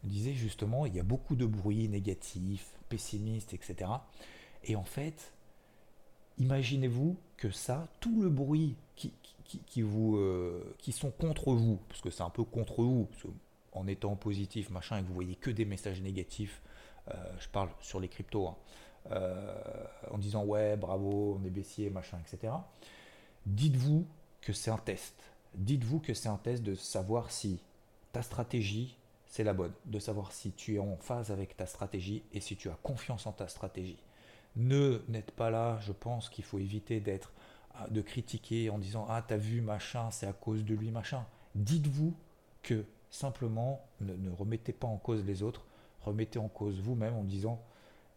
On 0.04 0.08
disait 0.08 0.34
justement, 0.34 0.86
il 0.86 0.96
y 0.96 1.00
a 1.00 1.04
beaucoup 1.04 1.36
de 1.36 1.46
bruit 1.46 1.88
négatif, 1.90 2.72
pessimiste, 2.90 3.54
etc. 3.54 3.90
Et 4.64 4.76
en 4.76 4.84
fait, 4.84 5.34
imaginez-vous 6.38 7.18
que 7.38 7.50
ça, 7.50 7.88
tout 8.00 8.22
le 8.22 8.30
bruit 8.30 8.76
qui, 8.96 9.14
qui, 9.66 9.82
vous, 9.82 10.18
euh, 10.18 10.76
qui 10.78 10.92
sont 10.92 11.12
contre 11.12 11.54
vous, 11.54 11.80
parce 11.88 12.02
que 12.02 12.10
c'est 12.10 12.24
un 12.24 12.30
peu 12.30 12.44
contre 12.44 12.84
vous, 12.84 13.08
en 13.74 13.88
étant 13.88 14.16
positif, 14.16 14.70
machin, 14.70 14.98
et 14.98 15.02
que 15.02 15.08
vous 15.08 15.14
voyez 15.14 15.36
que 15.36 15.50
des 15.50 15.66
messages 15.66 16.02
négatifs, 16.02 16.62
euh, 17.10 17.14
je 17.40 17.48
parle 17.50 17.70
sur 17.80 18.00
les 18.00 18.08
cryptos, 18.08 18.48
hein, 18.48 18.56
euh, 19.12 19.86
en 20.12 20.18
disant 20.18 20.44
ouais, 20.44 20.76
bravo, 20.76 21.38
on 21.40 21.46
est 21.46 21.50
baissier, 21.50 21.90
machin, 21.90 22.20
etc. 22.20 22.54
Dites-vous 23.46 24.06
que 24.42 24.54
c'est 24.54 24.72
un 24.72 24.78
test. 24.78 25.16
Dites-vous 25.56 26.00
que 26.00 26.14
c'est 26.14 26.30
un 26.30 26.38
test 26.38 26.64
de 26.64 26.76
savoir 26.76 27.32
si 27.32 27.62
ta 28.12 28.22
stratégie, 28.22 28.98
c'est 29.26 29.44
la 29.44 29.54
bonne, 29.54 29.74
de 29.86 30.00
savoir 30.00 30.32
si 30.32 30.52
tu 30.52 30.76
es 30.76 30.80
en 30.80 30.98
phase 30.98 31.32
avec 31.32 31.56
ta 31.56 31.66
stratégie 31.66 32.24
et 32.34 32.40
si 32.42 32.56
tu 32.56 32.70
as 32.70 32.78
confiance 32.84 33.26
en 33.28 33.32
ta 33.32 33.48
stratégie. 33.48 34.02
Ne 34.56 35.02
n'êtes 35.08 35.32
pas 35.32 35.50
là, 35.50 35.78
je 35.82 35.92
pense 35.92 36.30
qu'il 36.30 36.44
faut 36.44 36.60
éviter 36.60 37.00
d'être 37.00 37.32
euh, 37.80 37.88
de 37.90 38.02
critiquer 38.02 38.70
en 38.70 38.80
disant 38.80 39.06
ah 39.10 39.22
t'as 39.22 39.38
vu 39.38 39.62
machin 39.62 40.10
c'est 40.12 40.28
à 40.28 40.34
cause 40.34 40.64
de 40.64 40.74
lui 40.74 40.92
machin 40.92 41.26
dites-vous 41.56 42.16
que 42.64 42.86
Simplement, 43.10 43.86
ne, 44.02 44.30
remettez 44.32 44.74
pas 44.74 44.88
en 44.88 44.98
cause 44.98 45.24
les 45.26 45.44
autres, 45.44 45.66
remettez 46.02 46.40
en 46.40 46.50
cause 46.50 46.80
vous-même 46.80 47.16
en 47.16 47.24
disant 47.24 47.64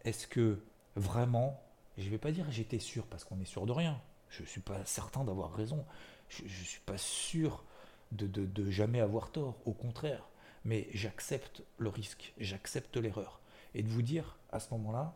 est-ce 0.05 0.27
que 0.27 0.59
vraiment, 0.97 1.61
je 1.97 2.05
ne 2.05 2.11
vais 2.11 2.19
pas 2.19 2.33
dire 2.33 2.51
j'étais 2.51 2.79
sûr 2.79 3.07
parce 3.07 3.25
qu'on 3.25 3.41
est 3.41 3.45
sûr 3.45 3.67
de 3.67 3.73
rien, 3.73 4.01
je 4.29 4.43
ne 4.43 4.49
suis 4.49 4.61
pas 4.61 4.85
certain 4.85 5.25
d'avoir 5.25 5.53
raison, 5.53 5.85
je 6.29 6.43
ne 6.43 6.49
suis 6.49 6.81
pas 6.81 6.99
sûr 6.99 7.65
de, 8.13 8.27
de, 8.27 8.71
jamais 8.71 9.01
avoir 9.01 9.31
tort, 9.31 9.57
au 9.65 9.73
contraire, 9.73 10.29
mais 10.65 10.89
j'accepte 10.93 11.63
le 11.79 11.89
risque, 11.89 12.33
j'accepte 12.39 12.97
l'erreur. 12.97 13.41
Et 13.75 13.83
de 13.83 13.89
vous 13.89 14.03
dire 14.03 14.37
à 14.51 14.59
ce 14.59 14.73
moment-là, 14.75 15.15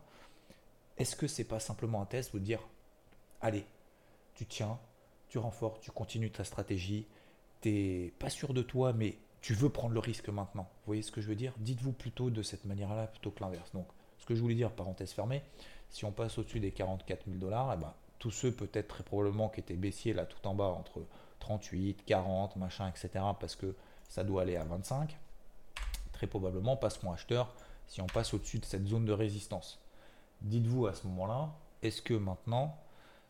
est-ce 0.97 1.15
que 1.15 1.27
c'est 1.27 1.43
pas 1.43 1.59
simplement 1.59 2.01
un 2.01 2.05
test, 2.05 2.31
vous 2.31 2.39
dire 2.39 2.61
allez, 3.41 3.65
tu 4.35 4.45
tiens, 4.45 4.79
tu 5.27 5.37
renforces, 5.37 5.81
tu 5.81 5.91
continues 5.91 6.31
ta 6.31 6.43
stratégie, 6.43 7.05
tu 7.61 7.69
n'es 7.69 8.13
pas 8.19 8.29
sûr 8.29 8.53
de 8.53 8.61
toi, 8.61 8.93
mais 8.93 9.17
tu 9.45 9.53
veux 9.53 9.69
prendre 9.69 9.93
le 9.93 9.99
risque 9.99 10.29
maintenant. 10.29 10.63
Vous 10.63 10.87
voyez 10.87 11.03
ce 11.03 11.11
que 11.11 11.21
je 11.21 11.27
veux 11.27 11.35
dire? 11.35 11.53
Dites-vous 11.59 11.91
plutôt 11.91 12.31
de 12.31 12.41
cette 12.41 12.65
manière-là 12.65 13.05
plutôt 13.05 13.29
que 13.29 13.41
l'inverse. 13.41 13.71
Donc, 13.73 13.85
ce 14.17 14.25
que 14.25 14.33
je 14.33 14.41
voulais 14.41 14.55
dire, 14.55 14.71
parenthèse 14.71 15.11
fermée, 15.11 15.43
si 15.91 16.03
on 16.03 16.11
passe 16.11 16.39
au-dessus 16.39 16.59
des 16.59 16.71
44 16.71 17.25
000 17.27 17.37
dollars, 17.37 17.71
eh 17.71 17.77
ben, 17.77 17.93
tous 18.17 18.31
ceux 18.31 18.51
peut-être 18.51 18.87
très 18.87 19.03
probablement 19.03 19.49
qui 19.49 19.59
étaient 19.59 19.75
baissiers 19.75 20.13
là 20.13 20.25
tout 20.25 20.47
en 20.47 20.55
bas 20.55 20.69
entre 20.69 21.05
38, 21.41 22.05
40, 22.05 22.55
machin, 22.55 22.89
etc., 22.89 23.23
parce 23.39 23.55
que 23.55 23.75
ça 24.09 24.23
doit 24.23 24.41
aller 24.41 24.55
à 24.55 24.63
25, 24.63 25.15
très 26.11 26.25
probablement 26.25 26.75
passeront 26.75 27.11
acheteurs 27.11 27.53
si 27.85 28.01
on 28.01 28.07
passe 28.07 28.33
au-dessus 28.33 28.57
de 28.57 28.65
cette 28.65 28.87
zone 28.87 29.05
de 29.05 29.13
résistance. 29.13 29.79
Dites-vous 30.41 30.87
à 30.87 30.95
ce 30.95 31.05
moment-là, 31.05 31.53
est-ce 31.83 32.01
que 32.01 32.15
maintenant, 32.15 32.75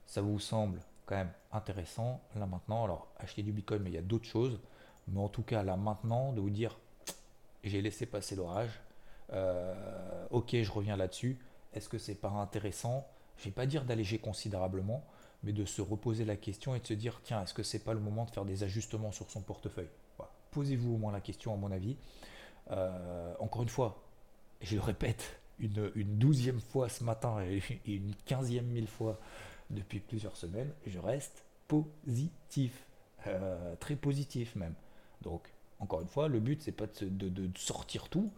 ça 0.06 0.22
vous 0.22 0.40
semble 0.40 0.80
quand 1.08 1.18
même 1.18 1.34
intéressant, 1.52 2.22
là 2.38 2.46
maintenant, 2.46 2.86
alors 2.86 3.10
acheter 3.18 3.44
du 3.44 3.52
Bitcoin, 3.52 3.82
mais 3.84 3.90
il 3.90 3.96
y 3.96 3.98
a 3.98 4.02
d'autres 4.02 4.30
choses, 4.30 4.62
mais 5.08 5.20
en 5.20 5.30
tout 5.30 5.44
cas, 5.44 5.64
là 5.64 5.76
maintenant, 5.76 6.34
de 6.34 6.42
vous 6.42 6.50
dire, 6.50 6.78
j'ai 7.64 7.82
laissé 7.82 8.06
passer 8.06 8.36
l'orage. 8.36 8.82
Euh, 9.34 10.28
ok, 10.30 10.56
je 10.62 10.72
reviens 10.72 10.98
là-dessus. 10.98 11.40
Est-ce 11.74 11.90
que 11.90 11.98
c'est 11.98 12.16
pas 12.16 12.30
intéressant? 12.30 13.08
Je 13.38 13.46
vais 13.46 13.52
pas 13.52 13.66
dire 13.66 13.86
d'alléger 13.86 14.18
considérablement, 14.18 15.04
mais 15.44 15.52
de 15.52 15.66
se 15.66 15.82
reposer 15.82 16.26
la 16.26 16.36
question 16.36 16.76
et 16.76 16.80
de 16.80 16.88
se 16.88 16.94
dire 16.94 17.22
tiens, 17.24 17.44
est-ce 17.44 17.54
que 17.54 17.64
c'est 17.64 17.84
pas 17.84 17.94
le 17.94 18.00
moment 18.00 18.26
de 18.26 18.32
faire 18.32 18.46
des 18.46 18.64
ajustements 18.64 19.12
sur 19.12 19.30
son 19.30 19.42
portefeuille? 19.42 19.90
Posez-vous 20.52 20.94
au 20.96 20.98
moins 20.98 21.12
la 21.12 21.20
question, 21.20 21.54
à 21.54 21.58
mon 21.58 21.72
avis. 21.72 21.98
Euh, 22.72 23.34
encore 23.40 23.64
une 23.64 23.70
fois, 23.70 24.02
je 24.62 24.76
le 24.76 24.82
répète 24.82 25.40
une, 25.60 25.92
douzième 26.18 26.60
fois 26.60 26.88
ce 26.88 27.04
matin 27.04 27.42
et 27.42 27.62
une 27.86 28.16
quinzième 28.26 28.68
mille 28.68 28.88
fois 28.88 29.20
depuis 29.70 30.00
plusieurs 30.00 30.38
semaines, 30.38 30.72
je 30.86 31.00
reste 31.00 31.44
positif, 31.68 32.86
euh, 33.28 33.76
très 33.78 33.96
positif 33.96 34.56
même. 34.56 34.76
Donc, 35.26 35.52
encore 35.80 36.02
une 36.02 36.08
fois, 36.08 36.30
le 36.30 36.40
but 36.40 36.62
c'est 36.62 36.72
pas 36.72 36.86
de, 37.02 37.50
sortir 37.58 38.08
tout, 38.08 38.32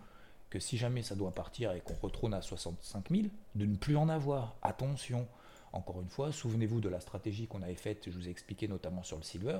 que 0.49 0.59
si 0.59 0.77
jamais 0.77 1.03
ça 1.03 1.15
doit 1.15 1.31
partir 1.31 1.73
et 1.73 1.81
qu'on 1.81 1.93
retourne 2.01 2.33
à 2.33 2.41
65 2.41 3.09
000, 3.11 3.27
de 3.55 3.65
ne 3.65 3.75
plus 3.75 3.95
en 3.97 4.09
avoir. 4.09 4.55
Attention, 4.63 5.27
encore 5.73 6.01
une 6.01 6.09
fois, 6.09 6.31
souvenez-vous 6.31 6.79
de 6.79 6.89
la 6.89 6.99
stratégie 6.99 7.47
qu'on 7.47 7.61
avait 7.61 7.75
faite, 7.75 8.09
je 8.09 8.17
vous 8.17 8.27
ai 8.27 8.31
expliqué 8.31 8.67
notamment 8.67 9.03
sur 9.03 9.17
le 9.17 9.23
silver. 9.23 9.59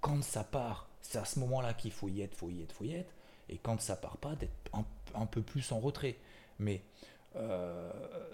Quand 0.00 0.22
ça 0.22 0.44
part, 0.44 0.88
c'est 1.00 1.18
à 1.18 1.24
ce 1.24 1.38
moment-là 1.40 1.72
qu'il 1.72 1.92
faut 1.92 2.08
y 2.08 2.20
être, 2.20 2.34
faut 2.34 2.50
y 2.50 2.62
être, 2.62 2.72
faut 2.72 2.84
y 2.84 2.94
être. 2.94 3.14
Et 3.48 3.58
quand 3.58 3.80
ça 3.80 3.96
part 3.96 4.18
pas, 4.18 4.34
d'être 4.34 4.52
un, 5.14 5.26
peu 5.26 5.40
plus 5.40 5.70
en 5.72 5.78
retrait. 5.78 6.16
Mais 6.58 6.82
euh, 7.36 7.90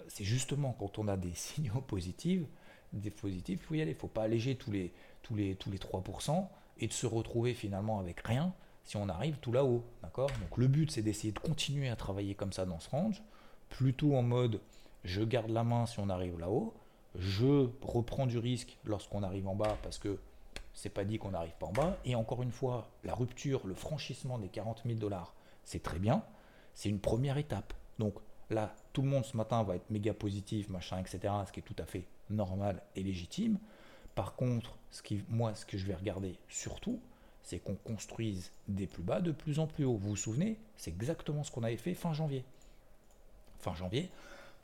c'est 0.07 0.23
justement 0.23 0.75
quand 0.77 0.97
on 0.97 1.07
a 1.07 1.17
des 1.17 1.33
signaux 1.33 1.81
positifs, 1.81 2.43
des 2.91 3.11
positifs, 3.11 3.59
il 3.61 3.65
faut 3.65 3.75
y 3.75 3.81
aller. 3.81 3.91
Il 3.91 3.95
ne 3.95 3.99
faut 3.99 4.07
pas 4.07 4.23
alléger 4.23 4.55
tous 4.55 4.71
les, 4.71 4.91
tous, 5.21 5.35
les, 5.35 5.55
tous 5.55 5.69
les 5.71 5.77
3% 5.77 6.47
et 6.79 6.87
de 6.87 6.93
se 6.93 7.05
retrouver 7.05 7.53
finalement 7.53 7.99
avec 7.99 8.21
rien 8.21 8.53
si 8.83 8.97
on 8.97 9.09
arrive 9.09 9.37
tout 9.37 9.51
là-haut. 9.51 9.83
D'accord? 10.01 10.29
Donc 10.41 10.57
le 10.57 10.67
but, 10.67 10.91
c'est 10.91 11.01
d'essayer 11.01 11.31
de 11.31 11.39
continuer 11.39 11.89
à 11.89 11.95
travailler 11.95 12.35
comme 12.35 12.53
ça 12.53 12.65
dans 12.65 12.79
ce 12.79 12.89
range, 12.89 13.21
plutôt 13.69 14.15
en 14.15 14.23
mode 14.23 14.59
je 15.03 15.21
garde 15.21 15.49
la 15.49 15.63
main 15.63 15.85
si 15.85 15.99
on 15.99 16.09
arrive 16.09 16.39
là-haut, 16.39 16.73
je 17.15 17.67
reprends 17.81 18.27
du 18.27 18.37
risque 18.37 18.77
lorsqu'on 18.85 19.23
arrive 19.23 19.47
en 19.47 19.55
bas 19.55 19.77
parce 19.83 19.97
que 19.97 20.19
c'est 20.73 20.89
pas 20.89 21.03
dit 21.03 21.17
qu'on 21.17 21.31
n'arrive 21.31 21.55
pas 21.59 21.67
en 21.67 21.73
bas. 21.73 21.97
Et 22.05 22.15
encore 22.15 22.43
une 22.43 22.51
fois, 22.51 22.89
la 23.03 23.13
rupture, 23.13 23.65
le 23.67 23.73
franchissement 23.73 24.37
des 24.37 24.47
40 24.47 24.83
000 24.85 24.99
dollars, 24.99 25.33
c'est 25.63 25.83
très 25.83 25.99
bien. 25.99 26.23
C'est 26.73 26.89
une 26.89 26.99
première 26.99 27.37
étape. 27.37 27.73
Donc 27.99 28.15
là, 28.49 28.73
tout 28.93 29.01
le 29.01 29.09
monde 29.09 29.25
ce 29.25 29.35
matin 29.35 29.63
va 29.63 29.75
être 29.75 29.89
méga 29.89 30.13
positif, 30.13 30.69
machin, 30.69 30.99
etc. 30.99 31.33
Ce 31.45 31.51
qui 31.51 31.59
est 31.59 31.63
tout 31.63 31.75
à 31.77 31.85
fait 31.85 32.05
normal 32.29 32.81
et 32.95 33.03
légitime. 33.03 33.59
Par 34.15 34.35
contre, 34.35 34.77
ce 34.91 35.01
qui, 35.01 35.23
moi, 35.29 35.55
ce 35.55 35.65
que 35.65 35.77
je 35.77 35.85
vais 35.85 35.95
regarder 35.95 36.37
surtout, 36.49 36.99
c'est 37.43 37.59
qu'on 37.59 37.75
construise 37.75 38.51
des 38.67 38.87
plus 38.87 39.03
bas 39.03 39.21
de 39.21 39.31
plus 39.31 39.59
en 39.59 39.67
plus 39.67 39.85
haut. 39.85 39.95
Vous 39.95 40.09
vous 40.09 40.15
souvenez 40.15 40.57
C'est 40.77 40.91
exactement 40.91 41.43
ce 41.43 41.51
qu'on 41.51 41.63
avait 41.63 41.77
fait 41.77 41.93
fin 41.93 42.13
janvier. 42.13 42.43
Fin 43.59 43.73
janvier. 43.73 44.09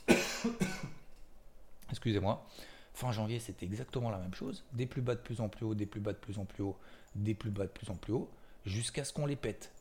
Excusez-moi. 1.90 2.46
Fin 2.94 3.12
janvier, 3.12 3.40
c'était 3.40 3.66
exactement 3.66 4.10
la 4.10 4.18
même 4.18 4.34
chose. 4.34 4.64
Des 4.74 4.86
plus 4.86 5.02
bas 5.02 5.16
de 5.16 5.20
plus 5.20 5.40
en 5.40 5.50
plus 5.50 5.66
haut, 5.66 5.76
des 5.76 5.86
plus 5.86 6.02
bas 6.02 6.14
de 6.14 6.18
plus 6.18 6.40
en 6.40 6.46
plus 6.46 6.64
haut, 6.64 6.78
des 7.16 7.36
plus 7.36 7.52
bas 7.52 7.66
de 7.66 7.72
plus 7.72 7.90
en 7.90 7.96
plus 7.96 8.14
haut, 8.14 8.30
jusqu'à 8.66 9.04
ce 9.04 9.14
qu'on 9.14 9.26
les 9.26 9.36
pète. 9.36 9.72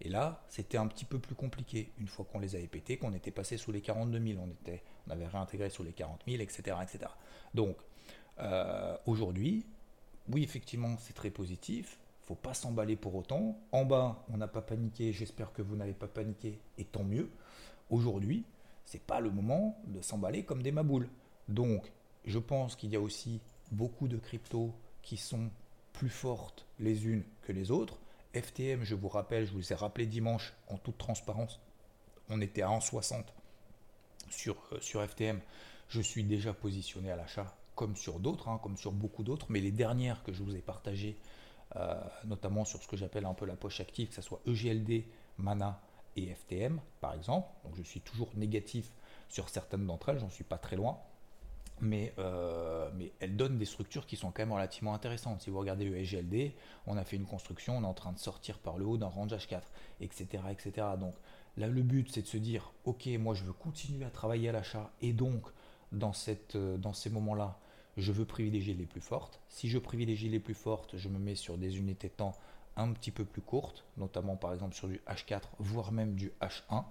Et 0.00 0.08
là, 0.08 0.42
c'était 0.48 0.76
un 0.76 0.88
petit 0.88 1.04
peu 1.04 1.18
plus 1.18 1.34
compliqué. 1.36 1.92
Une 2.00 2.08
fois 2.08 2.26
qu'on 2.30 2.40
les 2.40 2.56
avait 2.56 2.66
pétés, 2.66 2.96
qu'on 2.96 3.12
était 3.12 3.30
passé 3.30 3.56
sous 3.56 3.70
les 3.72 3.80
42 3.80 4.20
000, 4.20 4.40
on, 4.42 4.48
était, 4.48 4.82
on 5.06 5.12
avait 5.12 5.26
réintégré 5.26 5.70
sous 5.70 5.84
les 5.84 5.92
40 5.92 6.20
000, 6.26 6.42
etc. 6.42 6.76
etc. 6.82 7.10
Donc, 7.54 7.76
euh, 8.40 8.96
aujourd'hui, 9.06 9.64
oui, 10.30 10.42
effectivement, 10.42 10.96
c'est 10.98 11.12
très 11.12 11.30
positif. 11.30 11.98
faut 12.22 12.34
pas 12.34 12.54
s'emballer 12.54 12.96
pour 12.96 13.14
autant. 13.14 13.58
En 13.72 13.84
bas, 13.84 14.24
on 14.32 14.38
n'a 14.38 14.48
pas 14.48 14.62
paniqué. 14.62 15.12
J'espère 15.12 15.52
que 15.52 15.60
vous 15.62 15.76
n'avez 15.76 15.92
pas 15.92 16.08
paniqué, 16.08 16.58
et 16.78 16.84
tant 16.84 17.04
mieux. 17.04 17.30
Aujourd'hui, 17.90 18.44
c'est 18.84 19.02
pas 19.02 19.20
le 19.20 19.30
moment 19.30 19.78
de 19.86 20.00
s'emballer 20.00 20.44
comme 20.44 20.62
des 20.62 20.72
maboules. 20.72 21.08
Donc, 21.48 21.92
je 22.24 22.38
pense 22.38 22.76
qu'il 22.76 22.90
y 22.90 22.96
a 22.96 23.00
aussi 23.00 23.40
beaucoup 23.70 24.08
de 24.08 24.16
cryptos 24.16 24.74
qui 25.02 25.16
sont 25.18 25.50
plus 25.92 26.08
fortes 26.08 26.66
les 26.78 27.06
unes 27.06 27.24
que 27.42 27.52
les 27.52 27.70
autres. 27.70 27.98
FTM, 28.34 28.82
je 28.84 28.94
vous 28.94 29.08
rappelle, 29.08 29.46
je 29.46 29.52
vous 29.52 29.72
ai 29.72 29.76
rappelé 29.76 30.06
dimanche 30.06 30.54
en 30.68 30.76
toute 30.78 30.98
transparence, 30.98 31.60
on 32.28 32.40
était 32.40 32.62
à 32.62 32.68
1,60 32.68 33.24
sur, 34.30 34.56
euh, 34.72 34.80
sur 34.80 35.06
FTM. 35.06 35.40
Je 35.88 36.00
suis 36.00 36.24
déjà 36.24 36.52
positionné 36.52 37.10
à 37.10 37.16
l'achat 37.16 37.54
comme 37.74 37.96
sur 37.96 38.20
d'autres, 38.20 38.48
hein, 38.48 38.58
comme 38.62 38.76
sur 38.76 38.92
beaucoup 38.92 39.22
d'autres, 39.22 39.46
mais 39.48 39.60
les 39.60 39.72
dernières 39.72 40.22
que 40.22 40.32
je 40.32 40.42
vous 40.42 40.54
ai 40.56 40.60
partagées, 40.60 41.18
euh, 41.76 42.00
notamment 42.24 42.64
sur 42.64 42.82
ce 42.82 42.88
que 42.88 42.96
j'appelle 42.96 43.26
un 43.26 43.34
peu 43.34 43.46
la 43.46 43.56
poche 43.56 43.80
active, 43.80 44.08
que 44.08 44.14
ce 44.14 44.22
soit 44.22 44.40
EGLD, 44.46 45.04
Mana 45.38 45.80
et 46.16 46.32
FTM 46.32 46.80
par 47.00 47.14
exemple. 47.14 47.48
Donc 47.64 47.76
je 47.76 47.82
suis 47.82 48.00
toujours 48.00 48.30
négatif 48.36 48.90
sur 49.28 49.48
certaines 49.48 49.86
d'entre 49.86 50.10
elles, 50.10 50.20
j'en 50.20 50.30
suis 50.30 50.44
pas 50.44 50.58
très 50.58 50.76
loin 50.76 50.98
mais, 51.80 52.14
euh, 52.18 52.90
mais 52.94 53.12
elle 53.20 53.36
donne 53.36 53.58
des 53.58 53.64
structures 53.64 54.06
qui 54.06 54.16
sont 54.16 54.30
quand 54.30 54.42
même 54.42 54.52
relativement 54.52 54.94
intéressantes. 54.94 55.42
Si 55.42 55.50
vous 55.50 55.58
regardez 55.58 55.84
le 55.84 55.96
SGLD, 55.96 56.54
on 56.86 56.96
a 56.96 57.04
fait 57.04 57.16
une 57.16 57.26
construction, 57.26 57.76
on 57.76 57.82
est 57.82 57.86
en 57.86 57.94
train 57.94 58.12
de 58.12 58.18
sortir 58.18 58.58
par 58.58 58.78
le 58.78 58.86
haut 58.86 58.96
d'un 58.96 59.08
range 59.08 59.32
H4, 59.32 59.62
etc. 60.00 60.42
etc. 60.50 60.86
Donc 60.98 61.14
là, 61.56 61.66
le 61.66 61.82
but, 61.82 62.10
c'est 62.12 62.22
de 62.22 62.26
se 62.26 62.36
dire, 62.36 62.72
ok, 62.84 63.06
moi 63.18 63.34
je 63.34 63.44
veux 63.44 63.52
continuer 63.52 64.04
à 64.04 64.10
travailler 64.10 64.48
à 64.48 64.52
l'achat, 64.52 64.90
et 65.02 65.12
donc 65.12 65.42
dans, 65.92 66.12
cette, 66.12 66.56
euh, 66.56 66.76
dans 66.76 66.92
ces 66.92 67.10
moments-là, 67.10 67.58
je 67.96 68.12
veux 68.12 68.24
privilégier 68.24 68.74
les 68.74 68.86
plus 68.86 69.00
fortes. 69.00 69.40
Si 69.48 69.68
je 69.68 69.78
privilégie 69.78 70.28
les 70.28 70.40
plus 70.40 70.54
fortes, 70.54 70.96
je 70.96 71.08
me 71.08 71.18
mets 71.18 71.34
sur 71.34 71.58
des 71.58 71.78
unités 71.78 72.10
temps 72.10 72.34
un 72.76 72.92
petit 72.92 73.10
peu 73.10 73.24
plus 73.24 73.42
courtes, 73.42 73.84
notamment 73.96 74.36
par 74.36 74.52
exemple 74.52 74.74
sur 74.74 74.88
du 74.88 75.00
H4, 75.06 75.42
voire 75.58 75.92
même 75.92 76.14
du 76.14 76.32
H1, 76.40 76.84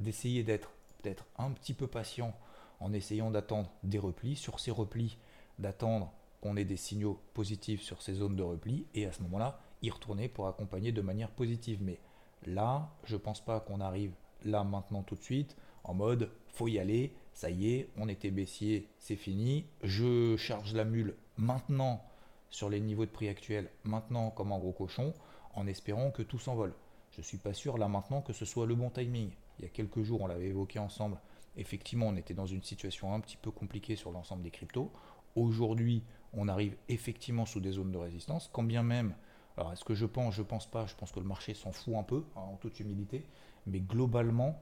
d'essayer 0.00 0.42
d'être 0.42 0.70
peut-être 0.98 1.26
un 1.36 1.50
petit 1.52 1.74
peu 1.74 1.86
patient 1.86 2.34
en 2.80 2.92
essayant 2.92 3.30
d'attendre 3.30 3.70
des 3.82 3.98
replis. 3.98 4.36
Sur 4.36 4.60
ces 4.60 4.70
replis, 4.70 5.18
d'attendre 5.58 6.12
qu'on 6.40 6.56
ait 6.56 6.64
des 6.64 6.76
signaux 6.76 7.20
positifs 7.34 7.82
sur 7.82 8.02
ces 8.02 8.14
zones 8.14 8.36
de 8.36 8.42
repli 8.42 8.86
et 8.94 9.06
à 9.06 9.12
ce 9.12 9.22
moment-là, 9.22 9.60
y 9.82 9.90
retourner 9.90 10.28
pour 10.28 10.48
accompagner 10.48 10.92
de 10.92 11.00
manière 11.00 11.30
positive. 11.30 11.78
Mais 11.82 11.98
là, 12.46 12.90
je 13.04 13.14
ne 13.14 13.20
pense 13.20 13.44
pas 13.44 13.60
qu'on 13.60 13.80
arrive 13.80 14.12
là 14.44 14.64
maintenant 14.64 15.02
tout 15.02 15.16
de 15.16 15.22
suite 15.22 15.56
en 15.84 15.94
mode 15.94 16.30
faut 16.48 16.68
y 16.68 16.78
aller, 16.78 17.12
ça 17.38 17.50
y 17.50 17.70
est, 17.70 17.88
on 17.96 18.08
était 18.08 18.32
baissier, 18.32 18.88
c'est 18.98 19.14
fini, 19.14 19.64
je 19.84 20.36
charge 20.36 20.74
la 20.74 20.84
mule 20.84 21.14
maintenant 21.36 22.04
sur 22.50 22.68
les 22.68 22.80
niveaux 22.80 23.06
de 23.06 23.12
prix 23.12 23.28
actuels, 23.28 23.70
maintenant 23.84 24.30
comme 24.30 24.50
un 24.50 24.58
gros 24.58 24.72
cochon, 24.72 25.14
en 25.54 25.68
espérant 25.68 26.10
que 26.10 26.22
tout 26.22 26.40
s'envole. 26.40 26.74
Je 27.12 27.20
ne 27.20 27.24
suis 27.24 27.38
pas 27.38 27.54
sûr 27.54 27.78
là 27.78 27.86
maintenant 27.86 28.22
que 28.22 28.32
ce 28.32 28.44
soit 28.44 28.66
le 28.66 28.74
bon 28.74 28.90
timing. 28.90 29.30
Il 29.60 29.64
y 29.64 29.66
a 29.66 29.70
quelques 29.70 30.02
jours, 30.02 30.22
on 30.22 30.26
l'avait 30.26 30.48
évoqué 30.48 30.80
ensemble, 30.80 31.16
effectivement, 31.56 32.08
on 32.08 32.16
était 32.16 32.34
dans 32.34 32.44
une 32.44 32.64
situation 32.64 33.14
un 33.14 33.20
petit 33.20 33.36
peu 33.36 33.52
compliquée 33.52 33.94
sur 33.94 34.10
l'ensemble 34.10 34.42
des 34.42 34.50
cryptos. 34.50 34.90
Aujourd'hui, 35.36 36.02
on 36.32 36.48
arrive 36.48 36.74
effectivement 36.88 37.46
sous 37.46 37.60
des 37.60 37.70
zones 37.70 37.92
de 37.92 37.98
résistance, 37.98 38.50
quand 38.52 38.64
bien 38.64 38.82
même, 38.82 39.14
alors 39.56 39.72
est-ce 39.72 39.84
que 39.84 39.94
je 39.94 40.06
pense, 40.06 40.34
je 40.34 40.42
pense 40.42 40.68
pas, 40.68 40.86
je 40.86 40.96
pense 40.96 41.12
que 41.12 41.20
le 41.20 41.26
marché 41.26 41.54
s'en 41.54 41.70
fout 41.70 41.94
un 41.94 42.02
peu, 42.02 42.24
hein, 42.34 42.40
en 42.40 42.56
toute 42.56 42.80
humilité, 42.80 43.24
mais 43.64 43.78
globalement, 43.78 44.60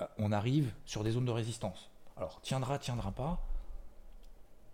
euh, 0.00 0.06
on 0.18 0.30
arrive 0.30 0.72
sur 0.84 1.02
des 1.02 1.10
zones 1.10 1.24
de 1.24 1.32
résistance. 1.32 1.91
Alors, 2.16 2.40
tiendra, 2.40 2.78
tiendra 2.78 3.12
pas, 3.12 3.40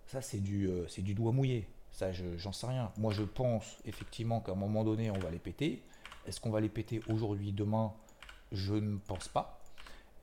ça 0.07 0.23
c'est 0.23 0.41
du, 0.41 0.67
euh, 0.67 0.87
c'est 0.89 1.03
du 1.03 1.15
doigt 1.15 1.33
mouillé, 1.33 1.69
ça 1.91 2.13
j'en 2.13 2.53
sais 2.53 2.67
rien. 2.67 2.93
Moi 2.97 3.13
je 3.13 3.23
pense 3.23 3.77
effectivement 3.85 4.41
qu'à 4.41 4.53
un 4.53 4.57
moment 4.57 4.85
donné, 4.85 5.11
on 5.11 5.19
va 5.19 5.31
les 5.31 5.39
péter. 5.39 5.83
Est-ce 6.27 6.41
qu'on 6.41 6.51
va 6.51 6.61
les 6.61 6.69
péter 6.69 7.01
aujourd'hui, 7.09 7.53
demain? 7.53 7.93
Je 8.53 8.75
ne 8.75 8.99
pense 8.99 9.29
pas. 9.29 9.61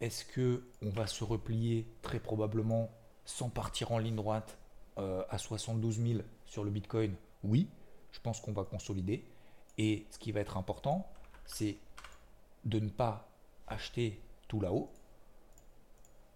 Est-ce 0.02 0.26
que 0.26 0.64
on 0.82 0.90
va 0.90 1.08
se 1.08 1.24
replier 1.24 1.88
très 2.02 2.20
probablement 2.20 2.92
sans 3.26 3.50
partir 3.50 3.92
en 3.92 3.98
ligne 3.98 4.16
droite 4.16 4.58
euh, 4.98 5.24
à 5.30 5.38
72 5.38 6.00
000 6.00 6.20
sur 6.46 6.64
le 6.64 6.70
Bitcoin? 6.70 7.16
Oui, 7.44 7.70
je 8.12 8.20
pense 8.20 8.42
qu'on 8.42 8.52
va 8.54 8.64
consolider. 8.64 9.26
Et 9.78 10.06
ce 10.12 10.20
qui 10.20 10.32
va 10.32 10.42
être 10.42 10.58
important, 10.58 11.08
c'est 11.46 11.78
de 12.66 12.80
ne 12.80 12.90
pas 12.90 13.28
acheter 13.68 14.22
tout 14.48 14.60
là-haut. 14.60 14.92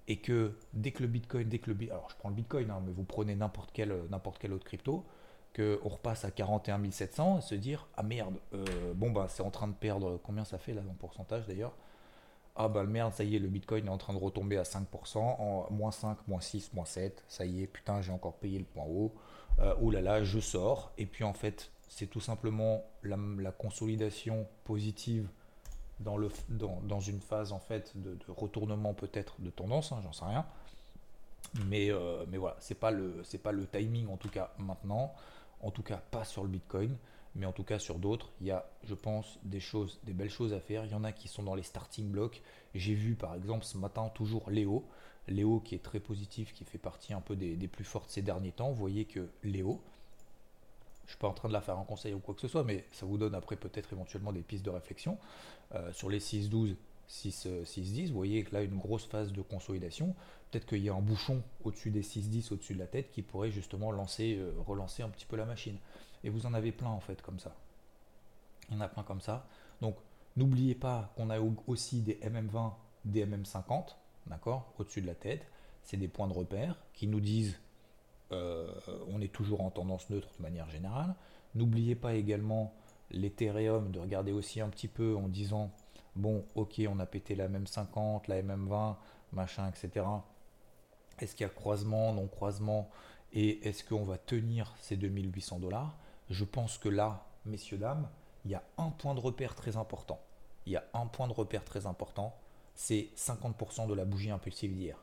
Et 0.09 0.17
que 0.17 0.57
dès 0.73 0.91
que 0.91 1.03
le 1.03 1.07
Bitcoin, 1.07 1.47
dès 1.47 1.59
que 1.59 1.71
le 1.71 1.91
alors 1.91 2.09
je 2.09 2.15
prends 2.17 2.29
le 2.29 2.35
Bitcoin, 2.35 2.69
hein, 2.71 2.81
mais 2.85 2.91
vous 2.91 3.03
prenez 3.03 3.35
n'importe 3.35 3.69
quel, 3.71 3.93
n'importe 4.09 4.39
quel 4.39 4.51
autre 4.51 4.65
crypto, 4.65 5.05
qu'on 5.55 5.89
repasse 5.89 6.25
à 6.25 6.31
41 6.31 6.91
700 6.91 7.39
et 7.39 7.41
se 7.41 7.55
dire 7.55 7.87
ah 7.95 8.03
merde, 8.03 8.35
euh, 8.53 8.65
bon 8.95 9.11
bah 9.11 9.27
c'est 9.29 9.43
en 9.43 9.51
train 9.51 9.67
de 9.67 9.73
perdre, 9.73 10.19
combien 10.23 10.43
ça 10.43 10.57
fait 10.57 10.73
là 10.73 10.81
en 10.89 10.93
pourcentage 10.95 11.47
d'ailleurs? 11.47 11.73
Ah 12.55 12.67
bah 12.67 12.83
merde, 12.83 13.13
ça 13.13 13.23
y 13.23 13.35
est, 13.35 13.39
le 13.39 13.47
Bitcoin 13.47 13.85
est 13.85 13.89
en 13.89 13.97
train 13.97 14.13
de 14.13 14.19
retomber 14.19 14.57
à 14.57 14.63
5%, 14.63 15.17
en 15.17 15.71
moins 15.71 15.91
5, 15.91 16.27
moins 16.27 16.41
6, 16.41 16.73
moins 16.73 16.85
7, 16.85 17.23
ça 17.27 17.45
y 17.45 17.63
est, 17.63 17.67
putain, 17.67 18.01
j'ai 18.01 18.11
encore 18.11 18.35
payé 18.35 18.59
le 18.59 18.65
point 18.65 18.83
haut, 18.83 19.13
euh, 19.59 19.73
oh 19.81 19.91
là 19.91 20.01
là, 20.01 20.23
je 20.23 20.39
sors, 20.39 20.91
et 20.97 21.05
puis 21.05 21.23
en 21.23 21.33
fait, 21.33 21.71
c'est 21.87 22.07
tout 22.07 22.19
simplement 22.19 22.83
la, 23.03 23.51
consolidation 23.51 24.47
positive 24.63 25.27
dans, 25.99 26.17
le, 26.17 26.29
dans, 26.49 26.99
une 26.99 27.19
phase 27.19 27.51
en 27.51 27.59
fait 27.59 27.93
de, 27.95 28.17
retournement 28.27 28.93
peut-être 28.93 29.35
de 29.39 29.49
tendance, 29.49 29.91
hein, 29.91 29.99
j'en 30.03 30.13
sais 30.13 30.25
rien. 30.25 30.45
Mais, 31.67 31.91
euh, 31.91 32.25
mais 32.29 32.37
voilà, 32.37 32.57
c'est 32.59 32.75
pas, 32.75 32.91
pas 32.91 33.51
le 33.51 33.67
timing 33.67 34.07
en 34.07 34.17
tout 34.17 34.29
cas 34.29 34.51
maintenant, 34.59 35.13
en 35.61 35.71
tout 35.71 35.83
cas 35.83 36.01
pas 36.11 36.23
sur 36.23 36.43
le 36.43 36.49
Bitcoin. 36.49 36.95
Mais 37.35 37.45
en 37.45 37.51
tout 37.51 37.63
cas, 37.63 37.77
sur 37.77 37.99
d'autres, 37.99 38.31
il 38.41 38.47
y 38.47 38.51
a, 38.51 38.65
je 38.83 38.95
pense, 38.95 39.39
des 39.43 39.59
choses, 39.59 39.99
des 40.03 40.13
belles 40.13 40.31
choses 40.31 40.51
à 40.51 40.59
faire. 40.59 40.85
Il 40.85 40.91
y 40.91 40.95
en 40.95 41.03
a 41.03 41.11
qui 41.11 41.27
sont 41.27 41.43
dans 41.43 41.53
les 41.53 41.63
starting 41.63 42.09
blocks. 42.09 42.41
J'ai 42.73 42.95
vu, 42.95 43.13
par 43.13 43.35
exemple, 43.35 43.65
ce 43.65 43.77
matin, 43.77 44.09
toujours 44.13 44.49
Léo. 44.49 44.83
Léo 45.27 45.59
qui 45.59 45.75
est 45.75 45.83
très 45.83 45.99
positif, 45.99 46.53
qui 46.53 46.65
fait 46.65 46.79
partie 46.79 47.13
un 47.13 47.21
peu 47.21 47.35
des, 47.35 47.55
des 47.55 47.67
plus 47.67 47.83
fortes 47.83 48.09
ces 48.09 48.23
derniers 48.23 48.51
temps. 48.51 48.69
Vous 48.69 48.79
voyez 48.79 49.05
que 49.05 49.29
Léo, 49.43 49.79
je 51.09 51.13
ne 51.13 51.15
suis 51.15 51.21
pas 51.21 51.27
en 51.27 51.33
train 51.33 51.47
de 51.47 51.53
la 51.53 51.61
faire 51.61 51.79
en 51.79 51.85
conseil 51.85 52.13
ou 52.13 52.19
quoi 52.19 52.35
que 52.35 52.41
ce 52.41 52.47
soit, 52.47 52.63
mais 52.63 52.85
ça 52.91 53.07
vous 53.07 53.17
donne 53.17 53.33
après 53.33 53.55
peut-être 53.55 53.91
éventuellement 53.93 54.31
des 54.31 54.43
pistes 54.43 54.63
de 54.63 54.69
réflexion. 54.69 55.17
Euh, 55.73 55.91
sur 55.91 56.07
les 56.07 56.19
6-12, 56.19 56.75
6-10, 57.09 58.09
vous 58.09 58.13
voyez 58.13 58.43
que 58.43 58.53
là, 58.53 58.61
une 58.61 58.77
grosse 58.77 59.05
phase 59.05 59.33
de 59.33 59.41
consolidation. 59.41 60.13
Peut-être 60.51 60.67
qu'il 60.67 60.83
y 60.83 60.89
a 60.89 60.93
un 60.93 61.01
bouchon 61.01 61.41
au-dessus 61.63 61.89
des 61.89 62.03
6-10, 62.03 62.53
au-dessus 62.53 62.75
de 62.75 62.79
la 62.79 62.85
tête, 62.85 63.09
qui 63.09 63.23
pourrait 63.23 63.49
justement 63.49 63.91
lancer, 63.91 64.35
euh, 64.37 64.53
relancer 64.67 65.01
un 65.01 65.09
petit 65.09 65.25
peu 65.25 65.35
la 65.35 65.45
machine. 65.45 65.77
Et 66.23 66.29
vous 66.29 66.45
en 66.45 66.53
avez 66.53 66.71
plein 66.71 66.89
en 66.89 66.99
fait 66.99 67.23
comme 67.23 67.39
ça. 67.39 67.55
Il 68.69 68.75
y 68.75 68.77
en 68.77 68.81
a 68.81 68.87
plein 68.87 69.01
comme 69.01 69.21
ça. 69.21 69.47
Donc 69.81 69.95
n'oubliez 70.37 70.75
pas 70.75 71.11
qu'on 71.17 71.31
a 71.31 71.39
aussi 71.65 72.01
des 72.01 72.19
MM20, 72.21 72.71
des 73.05 73.25
MM50, 73.25 73.95
d'accord, 74.27 74.71
au-dessus 74.77 75.01
de 75.01 75.07
la 75.07 75.15
tête. 75.15 75.47
C'est 75.81 75.97
des 75.97 76.07
points 76.07 76.27
de 76.27 76.33
repère 76.33 76.75
qui 76.93 77.07
nous 77.07 77.19
disent 77.19 77.57
euh, 78.31 78.67
on 79.07 79.21
est 79.21 79.31
toujours 79.31 79.61
en 79.61 79.71
tendance 79.71 80.09
neutre 80.09 80.29
de 80.37 80.43
manière 80.43 80.69
générale. 80.69 81.15
N'oubliez 81.55 81.95
pas 81.95 82.13
également 82.13 82.73
l'Ethereum, 83.11 83.91
de 83.91 83.99
regarder 83.99 84.31
aussi 84.31 84.61
un 84.61 84.69
petit 84.69 84.87
peu 84.87 85.15
en 85.15 85.27
disant 85.27 85.71
bon, 86.15 86.45
ok, 86.55 86.81
on 86.87 86.99
a 86.99 87.05
pété 87.05 87.35
la 87.35 87.47
même 87.47 87.67
50, 87.67 88.27
la 88.27 88.41
MM20, 88.41 88.95
machin, 89.31 89.67
etc. 89.69 90.05
Est-ce 91.19 91.35
qu'il 91.35 91.45
y 91.45 91.49
a 91.49 91.53
croisement, 91.53 92.13
non 92.13 92.27
croisement 92.27 92.89
et 93.33 93.67
est-ce 93.67 93.83
qu'on 93.83 94.03
va 94.03 94.17
tenir 94.17 94.73
ces 94.81 94.95
2800 94.97 95.59
dollars? 95.59 95.95
Je 96.29 96.43
pense 96.45 96.77
que 96.77 96.89
là, 96.89 97.25
messieurs, 97.45 97.77
dames, 97.77 98.09
il 98.45 98.51
y 98.51 98.55
a 98.55 98.63
un 98.77 98.89
point 98.89 99.13
de 99.13 99.19
repère 99.19 99.55
très 99.55 99.77
important. 99.77 100.19
Il 100.65 100.73
y 100.73 100.77
a 100.77 100.83
un 100.93 101.05
point 101.05 101.27
de 101.27 101.33
repère 101.33 101.63
très 101.63 101.85
important, 101.85 102.35
c'est 102.75 103.09
50% 103.15 103.87
de 103.87 103.93
la 103.93 104.05
bougie 104.05 104.31
impulsive 104.31 104.73
d'hier. 104.73 104.97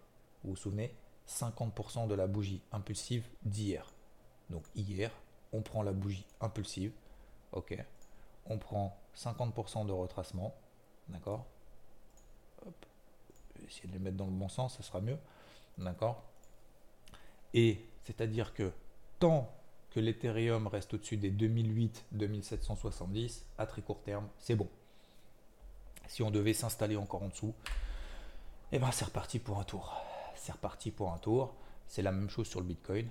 Vous 0.45 0.51
vous 0.51 0.57
souvenez? 0.57 0.95
50% 1.29 2.07
de 2.07 2.15
la 2.15 2.27
bougie 2.27 2.63
impulsive 2.73 3.27
d'hier. 3.43 3.93
Donc 4.51 4.65
hier, 4.75 5.11
on 5.53 5.63
prend 5.63 5.83
la 5.83 5.93
bougie 5.93 6.27
impulsive, 6.41 6.93
ok, 7.53 7.77
on 8.47 8.59
prend 8.59 8.99
50% 9.17 9.87
de 9.87 9.93
retracement, 9.93 10.55
d'accord 11.09 11.47
Je 13.55 13.61
vais 13.61 13.67
essayer 13.67 13.89
de 13.89 13.93
les 13.93 13.99
mettre 13.99 14.17
dans 14.17 14.27
le 14.27 14.33
bon 14.33 14.49
sens, 14.49 14.77
ça 14.77 14.83
sera 14.83 15.01
mieux, 15.01 15.19
d'accord 15.79 16.23
Et 17.55 17.85
c'est-à-dire 18.05 18.55
que 18.55 18.73
tant 19.19 19.53
que 19.91 20.01
l'Ethereum 20.01 20.67
reste 20.67 20.95
au-dessus 20.95 21.17
des 21.17 21.33
2008-2770, 21.33 23.43
à 23.59 23.67
très 23.67 23.83
court 23.83 24.03
terme, 24.03 24.29
c'est 24.39 24.55
bon. 24.55 24.69
Si 26.07 26.23
on 26.23 26.31
devait 26.31 26.53
s'installer 26.53 26.97
encore 26.97 27.23
en 27.23 27.29
dessous, 27.29 27.55
eh 28.73 28.79
ben 28.79 28.93
c'est 28.93 29.07
reparti 29.07 29.39
pour 29.39 29.59
un 29.59 29.65
tour 29.65 30.06
c'est 30.37 30.53
reparti 30.53 30.91
pour 30.91 31.13
un 31.13 31.19
tour. 31.19 31.55
C'est 31.87 32.03
la 32.03 32.13
même 32.13 32.31
chose 32.31 32.47
sur 32.47 32.61
le 32.61 32.67
Bitcoin. 32.67 33.09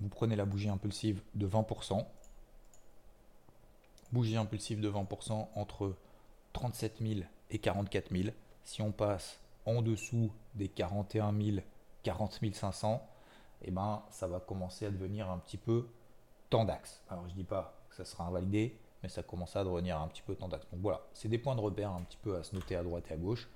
Vous 0.00 0.08
prenez 0.08 0.36
la 0.36 0.44
bougie 0.44 0.68
impulsive 0.68 1.22
de 1.34 1.46
20%. 1.46 2.04
Bougie 4.12 4.36
impulsive 4.36 4.80
de 4.80 4.90
20% 4.90 5.48
entre 5.54 5.94
37 6.52 6.98
000 7.00 7.20
et 7.50 7.58
44 7.58 8.10
000. 8.14 8.34
Si 8.64 8.82
on 8.82 8.92
passe 8.92 9.40
en 9.66 9.82
dessous 9.82 10.30
des 10.54 10.68
41 10.68 11.32
000, 11.32 11.58
40 12.02 12.40
500, 12.52 13.06
et 13.62 13.70
ben, 13.70 14.02
ça 14.10 14.26
va 14.26 14.40
commencer 14.40 14.86
à 14.86 14.90
devenir 14.90 15.30
un 15.30 15.38
petit 15.38 15.56
peu 15.56 15.88
tendax. 16.50 17.02
Alors 17.08 17.24
je 17.28 17.32
ne 17.32 17.38
dis 17.38 17.44
pas 17.44 17.74
que 17.88 17.96
ça 17.96 18.04
sera 18.04 18.24
invalidé, 18.24 18.78
mais 19.02 19.08
ça 19.08 19.22
commence 19.22 19.56
à 19.56 19.64
devenir 19.64 20.00
un 20.00 20.08
petit 20.08 20.22
peu 20.22 20.34
tendax. 20.34 20.66
Donc 20.70 20.80
voilà, 20.80 21.00
c'est 21.12 21.28
des 21.28 21.38
points 21.38 21.56
de 21.56 21.60
repère 21.60 21.90
un 21.90 22.02
petit 22.02 22.18
peu 22.18 22.36
à 22.36 22.42
se 22.42 22.54
noter 22.54 22.76
à 22.76 22.82
droite 22.82 23.04
et 23.10 23.14
à 23.14 23.16
gauche. 23.16 23.48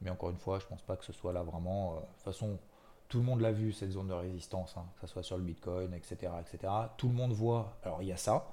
Mais 0.00 0.10
encore 0.10 0.30
une 0.30 0.38
fois, 0.38 0.58
je 0.58 0.64
ne 0.64 0.70
pense 0.70 0.82
pas 0.82 0.96
que 0.96 1.04
ce 1.04 1.12
soit 1.12 1.32
là 1.32 1.42
vraiment. 1.42 1.94
Euh, 1.94 1.96
de 1.96 2.00
toute 2.00 2.22
façon, 2.24 2.58
tout 3.08 3.18
le 3.18 3.24
monde 3.24 3.40
l'a 3.40 3.52
vu, 3.52 3.72
cette 3.72 3.92
zone 3.92 4.08
de 4.08 4.14
résistance, 4.14 4.76
hein, 4.76 4.84
que 4.96 5.06
ce 5.06 5.12
soit 5.12 5.22
sur 5.22 5.36
le 5.36 5.44
Bitcoin, 5.44 5.92
etc., 5.94 6.32
etc. 6.40 6.72
Tout 6.96 7.08
le 7.08 7.14
monde 7.14 7.32
voit. 7.32 7.76
Alors, 7.84 8.02
il 8.02 8.08
y 8.08 8.12
a 8.12 8.16
ça. 8.16 8.46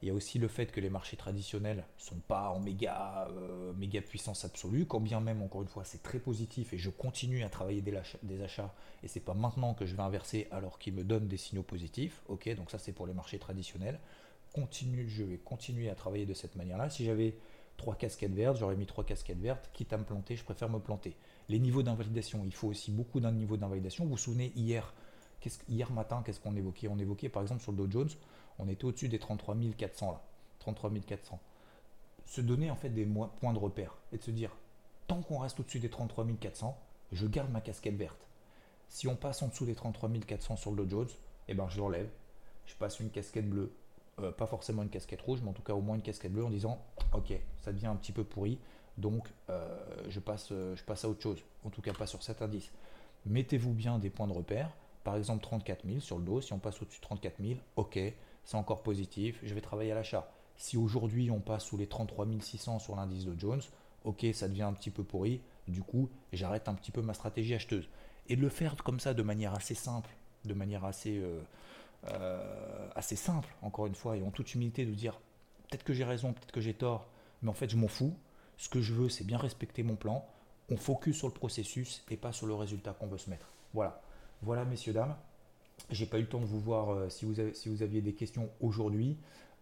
Il 0.00 0.06
y 0.06 0.10
a 0.12 0.14
aussi 0.14 0.38
le 0.38 0.46
fait 0.46 0.66
que 0.66 0.80
les 0.80 0.90
marchés 0.90 1.16
traditionnels 1.16 1.78
ne 1.78 1.82
sont 2.00 2.20
pas 2.28 2.50
en 2.50 2.60
méga, 2.60 3.26
euh, 3.32 3.72
méga 3.72 4.00
puissance 4.00 4.44
absolue, 4.44 4.86
quand 4.86 5.00
bien 5.00 5.20
même, 5.20 5.42
encore 5.42 5.62
une 5.62 5.68
fois, 5.68 5.82
c'est 5.84 6.04
très 6.04 6.20
positif 6.20 6.72
et 6.72 6.78
je 6.78 6.88
continue 6.88 7.42
à 7.42 7.48
travailler 7.48 7.80
des, 7.80 8.00
des 8.22 8.42
achats 8.42 8.72
et 9.02 9.08
c'est 9.08 9.18
pas 9.18 9.34
maintenant 9.34 9.74
que 9.74 9.86
je 9.86 9.96
vais 9.96 10.02
inverser 10.02 10.46
alors 10.52 10.78
qu'ils 10.78 10.94
me 10.94 11.02
donnent 11.02 11.26
des 11.26 11.36
signaux 11.36 11.64
positifs. 11.64 12.22
Ok, 12.28 12.48
donc 12.54 12.70
ça 12.70 12.78
c'est 12.78 12.92
pour 12.92 13.08
les 13.08 13.12
marchés 13.12 13.40
traditionnels. 13.40 13.98
Continue, 14.52 15.08
je 15.08 15.24
vais 15.24 15.36
continuer 15.36 15.90
à 15.90 15.96
travailler 15.96 16.26
de 16.26 16.34
cette 16.34 16.54
manière-là. 16.54 16.90
Si 16.90 17.04
j'avais 17.04 17.34
trois 17.78 17.94
casquettes 17.94 18.34
vertes, 18.34 18.58
j'aurais 18.58 18.76
mis 18.76 18.84
trois 18.84 19.04
casquettes 19.04 19.40
vertes, 19.40 19.70
quitte 19.72 19.94
à 19.94 19.96
me 19.96 20.04
planter, 20.04 20.36
je 20.36 20.44
préfère 20.44 20.68
me 20.68 20.78
planter. 20.78 21.16
Les 21.48 21.58
niveaux 21.58 21.82
d'invalidation, 21.82 22.42
il 22.44 22.52
faut 22.52 22.68
aussi 22.68 22.90
beaucoup 22.90 23.20
d'un 23.20 23.32
niveau 23.32 23.56
d'invalidation. 23.56 24.04
Vous 24.04 24.10
vous 24.10 24.18
souvenez, 24.18 24.52
hier, 24.54 24.92
hier 25.68 25.90
matin, 25.90 26.22
qu'est-ce 26.26 26.40
qu'on 26.40 26.56
évoquait? 26.56 26.88
On 26.88 26.98
évoquait 26.98 27.30
par 27.30 27.40
exemple 27.40 27.62
sur 27.62 27.72
le 27.72 27.78
Dow 27.78 27.90
Jones, 27.90 28.10
on 28.58 28.68
était 28.68 28.84
au-dessus 28.84 29.08
des 29.08 29.18
33 29.18 29.56
400 29.78 30.12
là. 30.12 30.22
33 30.58 30.90
400. 31.06 31.40
Se 32.26 32.40
donner 32.42 32.70
en 32.70 32.76
fait 32.76 32.90
des 32.90 33.06
points 33.40 33.54
de 33.54 33.58
repère 33.58 33.96
et 34.12 34.18
de 34.18 34.22
se 34.22 34.30
dire, 34.30 34.54
tant 35.06 35.22
qu'on 35.22 35.38
reste 35.38 35.58
au-dessus 35.60 35.78
des 35.78 35.88
33 35.88 36.26
400, 36.38 36.76
je 37.12 37.26
garde 37.26 37.50
ma 37.50 37.62
casquette 37.62 37.96
verte. 37.96 38.28
Si 38.88 39.06
on 39.06 39.16
passe 39.16 39.40
en 39.42 39.48
dessous 39.48 39.64
des 39.64 39.74
33 39.74 40.10
400 40.26 40.56
sur 40.56 40.72
le 40.72 40.84
Dow 40.84 40.90
Jones, 40.90 41.08
eh 41.46 41.54
ben 41.54 41.68
je 41.68 41.78
l'enlève. 41.78 42.10
Je 42.66 42.74
passe 42.74 43.00
une 43.00 43.10
casquette 43.10 43.48
bleue 43.48 43.72
euh, 44.20 44.32
pas 44.32 44.46
forcément 44.46 44.82
une 44.82 44.88
casquette 44.88 45.22
rouge, 45.22 45.40
mais 45.42 45.50
en 45.50 45.52
tout 45.52 45.62
cas 45.62 45.74
au 45.74 45.80
moins 45.80 45.96
une 45.96 46.02
casquette 46.02 46.32
bleue 46.32 46.44
en 46.44 46.50
disant 46.50 46.80
ok, 47.12 47.32
ça 47.60 47.72
devient 47.72 47.86
un 47.86 47.96
petit 47.96 48.12
peu 48.12 48.24
pourri, 48.24 48.58
donc 48.96 49.28
euh, 49.48 49.78
je, 50.08 50.20
passe, 50.20 50.48
euh, 50.52 50.74
je 50.76 50.84
passe 50.84 51.04
à 51.04 51.08
autre 51.08 51.22
chose, 51.22 51.42
en 51.64 51.70
tout 51.70 51.80
cas 51.80 51.92
pas 51.92 52.06
sur 52.06 52.22
cet 52.22 52.42
indice. 52.42 52.70
Mettez-vous 53.26 53.72
bien 53.72 53.98
des 53.98 54.10
points 54.10 54.26
de 54.26 54.32
repère, 54.32 54.70
par 55.04 55.16
exemple 55.16 55.42
34 55.42 55.86
000 55.86 56.00
sur 56.00 56.18
le 56.18 56.24
dos, 56.24 56.40
si 56.40 56.52
on 56.52 56.58
passe 56.58 56.80
au-dessus 56.82 56.98
de 56.98 57.02
34 57.02 57.42
000, 57.42 57.60
ok, 57.76 57.98
c'est 58.44 58.56
encore 58.56 58.82
positif, 58.82 59.38
je 59.42 59.54
vais 59.54 59.60
travailler 59.60 59.92
à 59.92 59.94
l'achat. 59.94 60.30
Si 60.56 60.76
aujourd'hui 60.76 61.30
on 61.30 61.40
passe 61.40 61.64
sous 61.64 61.76
les 61.76 61.86
33 61.86 62.26
600 62.40 62.80
sur 62.80 62.96
l'indice 62.96 63.24
de 63.24 63.38
Jones, 63.38 63.62
ok, 64.04 64.26
ça 64.32 64.48
devient 64.48 64.62
un 64.62 64.72
petit 64.72 64.90
peu 64.90 65.04
pourri, 65.04 65.40
du 65.68 65.82
coup 65.82 66.08
j'arrête 66.32 66.68
un 66.68 66.74
petit 66.74 66.90
peu 66.90 67.02
ma 67.02 67.14
stratégie 67.14 67.54
acheteuse. 67.54 67.88
Et 68.28 68.36
de 68.36 68.42
le 68.42 68.48
faire 68.48 68.76
comme 68.76 69.00
ça 69.00 69.14
de 69.14 69.22
manière 69.22 69.54
assez 69.54 69.74
simple, 69.74 70.10
de 70.44 70.54
manière 70.54 70.84
assez 70.84 71.22
assez 72.94 73.16
simple, 73.16 73.48
encore 73.62 73.86
une 73.86 73.94
fois, 73.94 74.16
et 74.16 74.22
en 74.22 74.30
toute 74.30 74.54
humilité, 74.54 74.84
de 74.84 74.92
dire 74.92 75.20
peut-être 75.68 75.84
que 75.84 75.92
j'ai 75.92 76.04
raison, 76.04 76.32
peut-être 76.32 76.52
que 76.52 76.60
j'ai 76.60 76.74
tort, 76.74 77.08
mais 77.42 77.50
en 77.50 77.54
fait, 77.54 77.70
je 77.70 77.76
m'en 77.76 77.88
fous. 77.88 78.14
Ce 78.56 78.68
que 78.68 78.80
je 78.80 78.92
veux, 78.92 79.08
c'est 79.08 79.24
bien 79.24 79.38
respecter 79.38 79.82
mon 79.82 79.96
plan. 79.96 80.26
On 80.70 80.76
focus 80.76 81.16
sur 81.16 81.28
le 81.28 81.34
processus 81.34 82.04
et 82.10 82.16
pas 82.16 82.32
sur 82.32 82.46
le 82.46 82.54
résultat 82.54 82.92
qu'on 82.92 83.06
veut 83.06 83.18
se 83.18 83.30
mettre. 83.30 83.46
Voilà. 83.72 84.02
Voilà, 84.42 84.64
messieurs, 84.64 84.92
dames. 84.92 85.16
J'ai 85.90 86.06
pas 86.06 86.18
eu 86.18 86.22
le 86.22 86.28
temps 86.28 86.40
de 86.40 86.46
vous 86.46 86.60
voir 86.60 86.90
euh, 86.90 87.08
si, 87.08 87.24
vous 87.24 87.82
aviez 87.82 88.00
des 88.00 88.14
questions 88.14 88.50
aujourd'hui. 88.60 89.16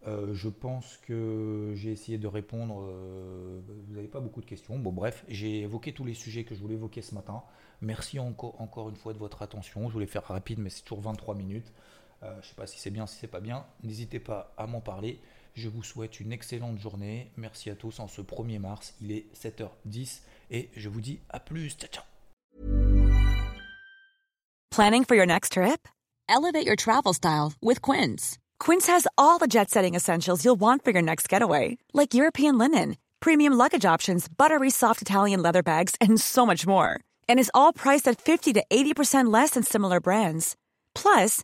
Euh, 0.05 0.33
je 0.33 0.49
pense 0.49 0.97
que 0.97 1.73
j'ai 1.75 1.91
essayé 1.91 2.17
de 2.17 2.27
répondre. 2.27 2.81
vous 2.81 3.95
n'avez 3.95 4.07
pas 4.07 4.19
beaucoup 4.19 4.41
de 4.41 4.45
questions. 4.45 4.77
Bon, 4.79 4.91
bref, 4.91 5.23
j'ai 5.27 5.61
évoqué 5.61 5.93
tous 5.93 6.05
les 6.05 6.13
sujets 6.13 6.43
que 6.43 6.55
je 6.55 6.59
voulais 6.59 6.75
évoquer 6.75 7.01
ce 7.01 7.13
matin. 7.13 7.43
Merci 7.81 8.19
encore 8.19 8.89
une 8.89 8.95
fois 8.95 9.13
de 9.13 9.19
votre 9.19 9.43
attention. 9.43 9.87
Je 9.87 9.93
voulais 9.93 10.07
faire 10.07 10.23
rapide, 10.23 10.59
mais 10.59 10.69
c'est 10.69 10.83
toujours 10.83 11.01
23 11.01 11.35
minutes. 11.35 11.71
Euh, 12.23 12.31
je 12.33 12.37
ne 12.37 12.43
sais 12.43 12.55
pas 12.55 12.67
si 12.67 12.79
c'est 12.79 12.89
bien, 12.89 13.07
si 13.07 13.17
c'est 13.19 13.27
pas 13.27 13.39
bien. 13.39 13.65
N'hésitez 13.83 14.19
pas 14.19 14.53
à 14.57 14.67
m'en 14.67 14.81
parler. 14.81 15.19
Je 15.53 15.69
vous 15.69 15.83
souhaite 15.83 16.19
une 16.19 16.31
excellente 16.31 16.77
journée. 16.77 17.31
Merci 17.35 17.69
à 17.69 17.75
tous 17.75 17.99
en 17.99 18.07
ce 18.07 18.21
1er 18.21 18.59
mars. 18.59 18.93
Il 19.01 19.11
est 19.11 19.25
7h10 19.35 20.21
et 20.51 20.69
je 20.75 20.89
vous 20.89 21.01
dis 21.01 21.19
à 21.29 21.39
plus. 21.39 21.75
Ciao, 21.77 21.89
ciao. 21.89 22.03
Planning 24.71 25.05
for 25.05 25.15
your 25.15 25.25
next 25.25 25.53
trip? 25.53 25.87
Elevate 26.29 26.65
your 26.65 26.75
travel 26.75 27.13
style 27.13 27.53
with 27.61 27.81
Quince. 27.81 28.37
Quince 28.59 28.85
has 28.87 29.07
all 29.17 29.39
the 29.39 29.47
jet 29.47 29.69
setting 29.71 29.95
essentials 29.95 30.43
you'll 30.43 30.59
want 30.59 30.83
for 30.83 30.91
your 30.91 31.01
next 31.01 31.27
getaway, 31.29 31.77
like 31.93 32.13
European 32.13 32.57
linen, 32.59 32.97
premium 33.19 33.53
luggage 33.53 33.85
options, 33.85 34.27
buttery 34.27 34.69
soft 34.69 35.01
Italian 35.01 35.41
leather 35.41 35.63
bags, 35.63 35.95
and 35.99 36.19
so 36.19 36.45
much 36.45 36.67
more. 36.67 36.99
And 37.27 37.39
is 37.39 37.51
all 37.55 37.73
priced 37.73 38.07
at 38.07 38.21
50 38.21 38.53
to 38.53 38.63
80% 38.69 39.33
less 39.33 39.51
than 39.51 39.63
similar 39.63 39.99
brands. 39.99 40.55
Plus, 40.93 41.43